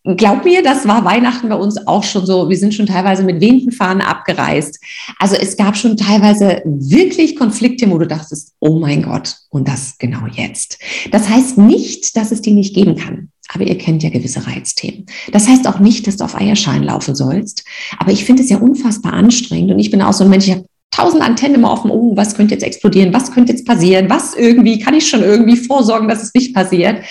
Glaub 0.05 0.45
mir, 0.45 0.65
das 0.65 0.89
war 0.89 1.05
Weihnachten 1.05 1.49
bei 1.49 1.55
uns 1.55 1.87
auch 1.87 2.03
schon 2.03 2.27
so. 2.27 2.49
Wir 2.49 2.57
sind 2.57 2.75
schon 2.75 2.87
teilweise 2.87 3.23
mit 3.23 3.41
wehenden 3.41 3.71
Fahnen 3.71 4.01
abgereist. 4.01 4.81
Also 5.19 5.37
es 5.37 5.57
gab 5.57 5.77
schon 5.77 5.97
teilweise 5.97 6.61
wirklich 6.65 7.37
Konflikte, 7.37 7.89
wo 7.89 7.99
du 7.99 8.09
dachtest, 8.09 8.53
oh 8.59 8.81
mein 8.81 9.03
Gott, 9.03 9.37
und 9.51 9.69
das 9.69 9.97
genau 9.99 10.27
jetzt. 10.27 10.79
Das 11.13 11.29
heißt 11.29 11.57
nicht, 11.57 12.17
dass 12.17 12.33
es 12.33 12.43
die 12.43 12.51
nicht 12.51 12.75
geben 12.75 12.97
kann. 12.97 13.29
Aber 13.55 13.65
ihr 13.65 13.79
kennt 13.79 14.03
ja 14.03 14.11
gewisse 14.11 14.45
Reizthemen. 14.45 15.07
Das 15.31 15.47
heißt 15.47 15.69
auch 15.69 15.79
nicht, 15.79 16.07
dass 16.07 16.17
du 16.17 16.25
auf 16.25 16.35
Eierschein 16.35 16.83
laufen 16.83 17.15
sollst. 17.15 17.65
Aber 17.99 18.11
ich 18.11 18.25
finde 18.25 18.43
es 18.43 18.51
ja 18.51 18.57
unfassbar 18.57 19.13
anstrengend. 19.13 19.71
Und 19.71 19.79
ich 19.79 19.93
bin 19.93 20.03
auch 20.03 20.13
so 20.13 20.25
ein 20.25 20.31
Mensch, 20.31 20.47
ich 20.49 20.53
habe 20.53 20.67
tausend 20.91 21.23
Antennen 21.23 21.57
immer 21.57 21.71
offen. 21.71 21.93
Oh, 21.93 22.17
was 22.17 22.35
könnte 22.35 22.55
jetzt 22.55 22.65
explodieren? 22.65 23.13
Was 23.13 23.31
könnte 23.31 23.53
jetzt 23.53 23.67
passieren? 23.67 24.11
Was 24.11 24.35
irgendwie, 24.35 24.81
kann 24.81 24.95
ich 24.95 25.09
schon 25.09 25.23
irgendwie 25.23 25.57
vorsorgen, 25.57 26.09
dass 26.09 26.23
es 26.23 26.35
nicht 26.35 26.55
passiert? 26.55 27.05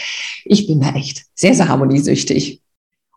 Ich 0.43 0.67
bin 0.67 0.81
da 0.81 0.89
echt 0.93 1.23
sehr, 1.35 1.53
sehr 1.53 1.69
harmoniesüchtig. 1.69 2.61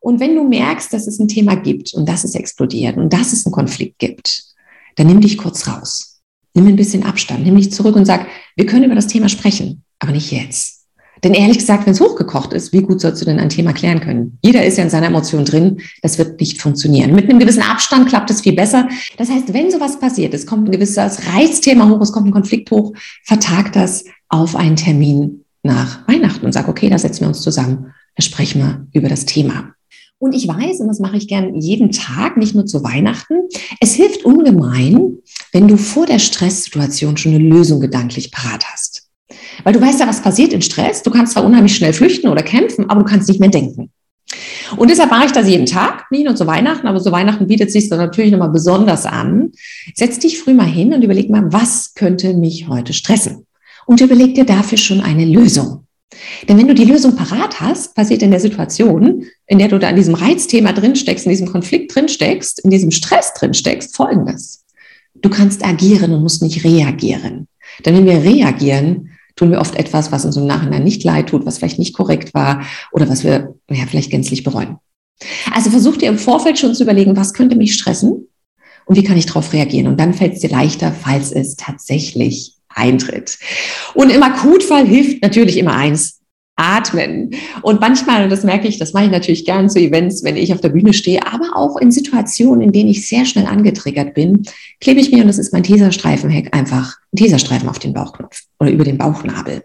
Und 0.05 0.21
wenn 0.21 0.35
du 0.35 0.47
merkst, 0.47 0.93
dass 0.93 1.07
es 1.07 1.19
ein 1.19 1.29
Thema 1.29 1.57
gibt 1.57 1.95
und 1.95 2.07
dass 2.07 2.25
es 2.25 2.35
explodiert 2.35 2.99
und 2.99 3.11
dass 3.11 3.33
es 3.33 3.47
einen 3.47 3.55
Konflikt 3.55 3.99
gibt, 3.99 4.45
dann 4.97 5.07
nimm 5.07 5.23
dich 5.23 5.39
kurz 5.39 5.67
raus. 5.67 6.21
Nimm 6.53 6.67
ein 6.67 6.77
bisschen 6.77 7.05
Abstand, 7.05 7.45
nimm 7.45 7.57
dich 7.57 7.73
zurück 7.73 7.97
und 7.97 8.05
sag, 8.05 8.27
wir 8.55 8.67
können 8.67 8.85
über 8.85 8.95
das 8.95 9.07
Thema 9.07 9.31
sprechen, 9.31 9.83
aber 9.99 10.13
nicht 10.13 10.31
jetzt. 10.31 10.83
Denn 11.25 11.33
ehrlich 11.33 11.57
gesagt, 11.57 11.87
wenn 11.87 11.95
es 11.95 12.03
hochgekocht 12.03 12.53
ist, 12.53 12.75
wie 12.75 12.83
gut 12.83 13.01
sollst 13.01 13.23
du 13.23 13.25
denn 13.25 13.41
ein 13.41 13.49
Thema 13.49 13.73
klären 13.73 14.01
können? 14.01 14.39
Jeder 14.45 14.63
ist 14.67 14.77
ja 14.77 14.85
in 14.85 14.91
seiner 14.91 15.07
Emotion 15.07 15.47
drin. 15.47 15.81
Das 16.03 16.19
wird 16.19 16.39
nicht 16.39 16.61
funktionieren. 16.61 17.15
Mit 17.15 17.31
einem 17.31 17.39
gewissen 17.39 17.63
Abstand 17.63 18.07
klappt 18.11 18.31
es 18.31 18.43
viel 18.43 18.53
besser. 18.53 18.87
Das 19.17 19.31
heißt, 19.31 19.55
wenn 19.55 19.71
sowas 19.71 19.99
passiert, 19.99 20.35
es 20.35 20.45
kommt 20.45 20.69
ein 20.69 20.73
gewisses 20.73 21.21
Reizthema 21.33 21.89
hoch, 21.89 22.03
es 22.03 22.13
kommt 22.13 22.27
ein 22.27 22.33
Konflikt 22.33 22.71
hoch, 22.71 22.93
vertag 23.23 23.73
das 23.73 24.05
auf 24.29 24.55
einen 24.55 24.77
Termin 24.77 25.47
nach 25.63 26.07
Weihnachten 26.07 26.45
und 26.45 26.53
sag, 26.53 26.69
okay, 26.69 26.91
da 26.91 26.99
setzen 26.99 27.23
wir 27.23 27.29
uns 27.29 27.41
zusammen, 27.41 27.95
da 28.17 28.23
sprechen 28.23 28.61
wir 28.61 28.87
über 28.93 29.09
das 29.09 29.25
Thema. 29.25 29.73
Und 30.19 30.35
ich 30.35 30.49
weiß, 30.49 30.81
und 30.81 30.89
das 30.89 31.01
mache 31.01 31.17
ich 31.17 31.29
gern 31.29 31.61
jeden 31.61 31.91
Tag, 31.91 32.37
nicht 32.37 32.55
nur 32.55 32.67
zu 32.67 32.83
Weihnachten, 32.83 33.35
es 33.81 33.95
hilft 33.95 34.25
ungemein, 34.25 35.19
wenn 35.53 35.69
du 35.69 35.77
vor 35.77 36.07
der 36.07 36.19
Stresssituation 36.19 37.17
schon 37.17 37.35
eine 37.35 37.45
Lösung 37.45 37.81
gedanklich 37.81 38.31
parat 38.31 38.65
hast. 38.73 39.09
Weil 39.65 39.73
du 39.73 39.81
weißt 39.81 40.01
ja, 40.01 40.07
was 40.07 40.23
passiert 40.23 40.53
in 40.53 40.63
Stress. 40.63 41.03
Du 41.03 41.11
kannst 41.11 41.33
zwar 41.33 41.45
unheimlich 41.45 41.75
schnell 41.75 41.93
flüchten 41.93 42.29
oder 42.29 42.43
kämpfen, 42.43 42.89
aber 42.89 43.03
du 43.03 43.07
kannst 43.07 43.29
nicht 43.29 43.41
mehr 43.41 43.51
denken. 43.51 43.91
Und 44.77 44.91
deshalb 44.91 45.11
mache 45.11 45.27
ich 45.27 45.33
das 45.33 45.49
jeden 45.49 45.67
Tag, 45.67 46.11
nicht 46.11 46.25
nur 46.25 46.35
zu 46.35 46.47
Weihnachten, 46.47 46.87
aber 46.87 47.01
zu 47.01 47.13
Weihnachten 47.13 47.47
bietet 47.47 47.71
sich 47.71 47.89
dann 47.89 47.99
natürlich 47.99 48.33
nochmal 48.33 48.51
besonders 48.51 49.07
an. 49.07 49.53
Setz 49.95 50.19
dich 50.19 50.39
früh 50.39 50.55
mal 50.55 50.67
hin 50.67 50.93
und 50.93 51.03
überleg 51.03 51.31
mal, 51.31 51.53
was 51.53 51.95
könnte 51.95 52.35
mich 52.35 52.69
heute 52.69 52.93
stressen? 52.93 53.47
Und 53.87 54.01
überleg 54.01 54.35
dir 54.35 54.45
dafür 54.45 54.79
schon 54.79 55.01
eine 55.01 55.25
Lösung. 55.25 55.87
Denn 56.49 56.59
wenn 56.59 56.69
du 56.69 56.75
die 56.75 56.85
Lösung 56.85 57.17
parat 57.17 57.61
hast, 57.61 57.95
passiert 57.95 58.23
in 58.23 58.31
der 58.31 58.41
Situation, 58.41 59.25
in 59.47 59.59
der 59.59 59.69
du 59.69 59.79
da 59.79 59.89
in 59.91 59.97
diesem 59.97 60.15
Reizthema 60.15 60.73
drinsteckst, 60.73 61.27
in 61.27 61.31
diesem 61.31 61.49
Konflikt 61.49 61.95
drinsteckst, 61.95 62.61
in 62.61 62.71
diesem 62.71 62.91
Stress 62.91 63.33
drinsteckst, 63.35 63.97
folgendes. 63.97 64.65
Du 65.15 65.31
kannst 65.31 65.65
agieren 65.65 66.13
und 66.13 66.23
musst 66.23 66.43
nicht 66.43 66.65
reagieren. 66.65 67.49
Denn 67.85 67.97
wenn 67.97 68.07
wir 68.07 68.23
reagieren, 68.23 69.11
tun 69.37 69.51
wir 69.51 69.61
oft 69.61 69.75
etwas, 69.77 70.13
was 70.13 70.25
uns 70.25 70.37
im 70.37 70.47
Nachhinein 70.47 70.85
nicht 70.85 71.03
leid 71.05 71.29
tut, 71.29 71.47
was 71.47 71.59
vielleicht 71.59 71.79
nicht 71.79 71.95
korrekt 71.95 72.35
war 72.35 72.65
oder 72.93 73.09
was 73.09 73.25
wir 73.25 73.55
ja, 73.71 73.87
vielleicht 73.87 74.11
gänzlich 74.11 74.45
bereuen. 74.45 74.77
Also 75.53 75.71
versuch 75.71 75.97
dir 75.97 76.09
im 76.09 76.19
Vorfeld 76.19 76.59
schon 76.59 76.75
zu 76.75 76.83
überlegen, 76.83 77.17
was 77.17 77.35
könnte 77.35 77.57
mich 77.57 77.75
stressen 77.75 78.29
und 78.87 78.97
wie 78.97 79.05
kann 79.05 79.17
ich 79.17 79.27
darauf 79.27 79.53
reagieren. 79.53 79.87
Und 79.87 79.99
dann 79.99 80.15
fällt 80.15 80.35
es 80.35 80.41
dir 80.41 80.51
leichter, 80.51 80.93
falls 80.93 81.33
es 81.33 81.57
tatsächlich 81.57 82.54
eintritt. 82.75 83.39
Und 83.95 84.11
im 84.11 84.23
Akutfall 84.23 84.87
hilft 84.87 85.23
natürlich 85.23 85.59
immer 85.59 85.75
eins, 85.75 86.21
atmen. 86.57 87.31
Und 87.63 87.81
manchmal, 87.81 88.25
und 88.25 88.31
das 88.31 88.45
merke 88.45 88.69
ich, 88.69 88.79
das 88.79 88.93
mache 88.93 89.07
ich 89.07 89.11
natürlich 89.11 89.45
gern 89.45 89.69
zu 89.69 89.81
Events, 89.81 90.23
wenn 90.23 90.37
ich 90.37 90.53
auf 90.53 90.61
der 90.61 90.69
Bühne 90.69 90.93
stehe, 90.93 91.27
aber 91.27 91.57
auch 91.57 91.77
in 91.79 91.91
Situationen, 91.91 92.61
in 92.61 92.73
denen 92.73 92.91
ich 92.91 93.09
sehr 93.09 93.25
schnell 93.25 93.47
angetriggert 93.47 94.15
bin, 94.15 94.45
klebe 94.81 95.01
ich 95.01 95.11
mir, 95.11 95.23
und 95.23 95.29
das 95.29 95.39
ist 95.39 95.53
mein 95.53 95.65
Teserstreifenheck, 95.65 96.55
einfach 96.55 96.97
einen 97.13 97.25
Teserstreifen 97.25 97.69
auf 97.69 97.79
den 97.79 97.93
Bauchknopf 97.93 98.43
oder 98.61 98.71
über 98.71 98.85
den 98.85 98.99
Bauchnabel. 98.99 99.65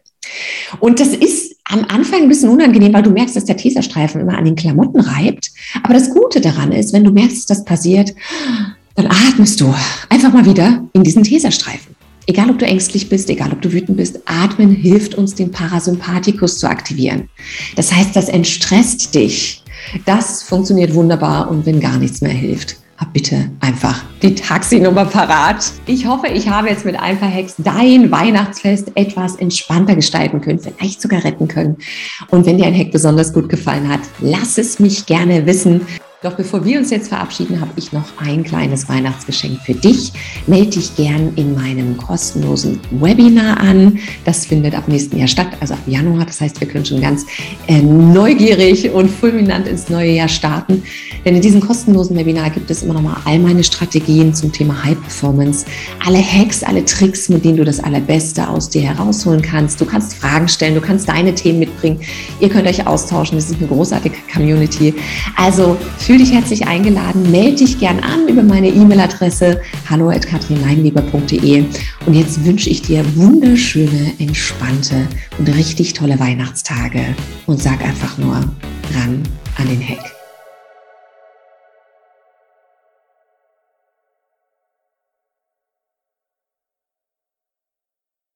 Und 0.79 0.99
das 0.99 1.09
ist 1.09 1.55
am 1.65 1.85
Anfang 1.87 2.23
ein 2.23 2.29
bisschen 2.29 2.49
unangenehm, 2.49 2.93
weil 2.93 3.03
du 3.03 3.11
merkst, 3.11 3.35
dass 3.35 3.45
der 3.45 3.57
Teserstreifen 3.57 4.21
immer 4.21 4.37
an 4.37 4.45
den 4.45 4.55
Klamotten 4.55 4.99
reibt. 4.99 5.51
Aber 5.83 5.93
das 5.93 6.09
Gute 6.09 6.41
daran 6.41 6.71
ist, 6.71 6.93
wenn 6.93 7.03
du 7.03 7.11
merkst, 7.11 7.37
dass 7.37 7.59
das 7.59 7.65
passiert, 7.65 8.13
dann 8.95 9.07
atmest 9.07 9.61
du 9.61 9.73
einfach 10.09 10.33
mal 10.33 10.45
wieder 10.45 10.83
in 10.93 11.03
diesen 11.03 11.23
Teserstreifen. 11.23 11.95
Egal, 12.29 12.51
ob 12.51 12.59
du 12.59 12.65
ängstlich 12.67 13.09
bist, 13.09 13.27
egal, 13.31 13.51
ob 13.51 13.63
du 13.63 13.73
wütend 13.73 13.97
bist, 13.97 14.19
Atmen 14.25 14.69
hilft 14.69 15.15
uns, 15.15 15.33
den 15.33 15.49
Parasympathikus 15.49 16.59
zu 16.59 16.69
aktivieren. 16.69 17.27
Das 17.75 17.91
heißt, 17.91 18.15
das 18.15 18.29
entstresst 18.29 19.15
dich. 19.15 19.63
Das 20.05 20.43
funktioniert 20.43 20.93
wunderbar 20.93 21.49
und 21.49 21.65
wenn 21.65 21.79
gar 21.79 21.97
nichts 21.97 22.21
mehr 22.21 22.31
hilft, 22.31 22.75
hab 22.97 23.13
bitte 23.13 23.49
einfach 23.61 24.03
die 24.21 24.35
Taxinummer 24.35 25.05
parat. 25.05 25.71
Ich 25.87 26.05
hoffe, 26.05 26.27
ich 26.27 26.47
habe 26.47 26.69
jetzt 26.69 26.85
mit 26.85 26.99
ein 26.99 27.19
paar 27.19 27.33
Hacks 27.33 27.55
dein 27.57 28.11
Weihnachtsfest 28.11 28.91
etwas 28.93 29.35
entspannter 29.37 29.95
gestalten 29.95 30.39
können, 30.39 30.59
vielleicht 30.59 31.01
sogar 31.01 31.23
retten 31.23 31.47
können. 31.47 31.77
Und 32.29 32.45
wenn 32.45 32.59
dir 32.59 32.67
ein 32.67 32.77
Hack 32.77 32.91
besonders 32.91 33.33
gut 33.33 33.49
gefallen 33.49 33.89
hat, 33.89 34.01
lass 34.19 34.59
es 34.59 34.77
mich 34.77 35.07
gerne 35.07 35.47
wissen. 35.47 35.81
Doch 36.21 36.33
bevor 36.33 36.65
wir 36.65 36.77
uns 36.79 36.89
jetzt 36.89 37.07
verabschieden, 37.07 37.61
habe 37.61 37.71
ich 37.77 37.93
noch 37.93 38.03
ein 38.17 38.43
kleines 38.43 38.89
Weihnachtsgeschenk 38.89 39.61
für 39.61 39.73
dich. 39.73 40.11
Melde 40.47 40.71
dich 40.71 40.93
gern 40.97 41.31
in 41.37 41.55
meinem 41.55 41.95
kostenlosen 41.95 42.81
Webinar 42.91 43.57
an. 43.61 43.99
Das 44.25 44.45
findet 44.45 44.75
ab 44.75 44.89
nächsten 44.89 45.17
Jahr 45.17 45.29
statt, 45.29 45.47
also 45.61 45.75
ab 45.75 45.79
Januar. 45.87 46.25
Das 46.25 46.41
heißt, 46.41 46.59
wir 46.59 46.67
können 46.67 46.83
schon 46.83 46.99
ganz 46.99 47.25
äh, 47.67 47.81
neugierig 47.81 48.91
und 48.91 49.09
fulminant 49.09 49.65
ins 49.65 49.87
neue 49.87 50.11
Jahr 50.11 50.27
starten. 50.27 50.83
Denn 51.23 51.35
in 51.35 51.41
diesem 51.41 51.61
kostenlosen 51.61 52.17
Webinar 52.17 52.49
gibt 52.49 52.69
es 52.69 52.83
immer 52.83 52.95
noch 52.95 53.01
mal 53.01 53.15
all 53.23 53.39
meine 53.39 53.63
Strategien 53.63 54.33
zum 54.33 54.51
Thema 54.51 54.83
High 54.83 54.99
Performance, 54.99 55.65
alle 56.05 56.19
Hacks, 56.19 56.63
alle 56.63 56.83
Tricks, 56.83 57.29
mit 57.29 57.45
denen 57.45 57.55
du 57.55 57.63
das 57.63 57.81
Allerbeste 57.81 58.45
aus 58.49 58.69
dir 58.69 58.81
herausholen 58.81 59.41
kannst. 59.41 59.79
Du 59.79 59.85
kannst 59.85 60.15
Fragen 60.15 60.49
stellen, 60.49 60.75
du 60.75 60.81
kannst 60.81 61.07
deine 61.07 61.33
Themen 61.33 61.59
mitbringen. 61.59 62.01
Ihr 62.41 62.49
könnt 62.49 62.67
euch 62.67 62.85
austauschen. 62.85 63.37
Das 63.37 63.49
ist 63.49 63.57
eine 63.59 63.67
großartige 63.67 64.17
Community. 64.33 64.93
Also 65.37 65.77
Fühl 66.09 66.17
dich 66.17 66.33
herzlich 66.33 66.65
eingeladen, 66.65 67.29
melde 67.29 67.57
dich 67.57 67.77
gern 67.77 67.99
an 67.99 68.27
über 68.27 68.41
meine 68.41 68.67
E-Mail-Adresse 68.67 69.61
hallo.katrinleinweber.de 69.87 71.63
und 72.07 72.13
jetzt 72.15 72.43
wünsche 72.43 72.71
ich 72.71 72.81
dir 72.81 73.05
wunderschöne, 73.15 74.13
entspannte 74.17 75.07
und 75.37 75.47
richtig 75.49 75.93
tolle 75.93 76.19
Weihnachtstage. 76.19 77.13
Und 77.45 77.61
sag 77.61 77.85
einfach 77.85 78.17
nur 78.17 78.37
ran 78.37 79.21
an 79.59 79.67
den 79.67 79.81
Heck. 79.81 80.18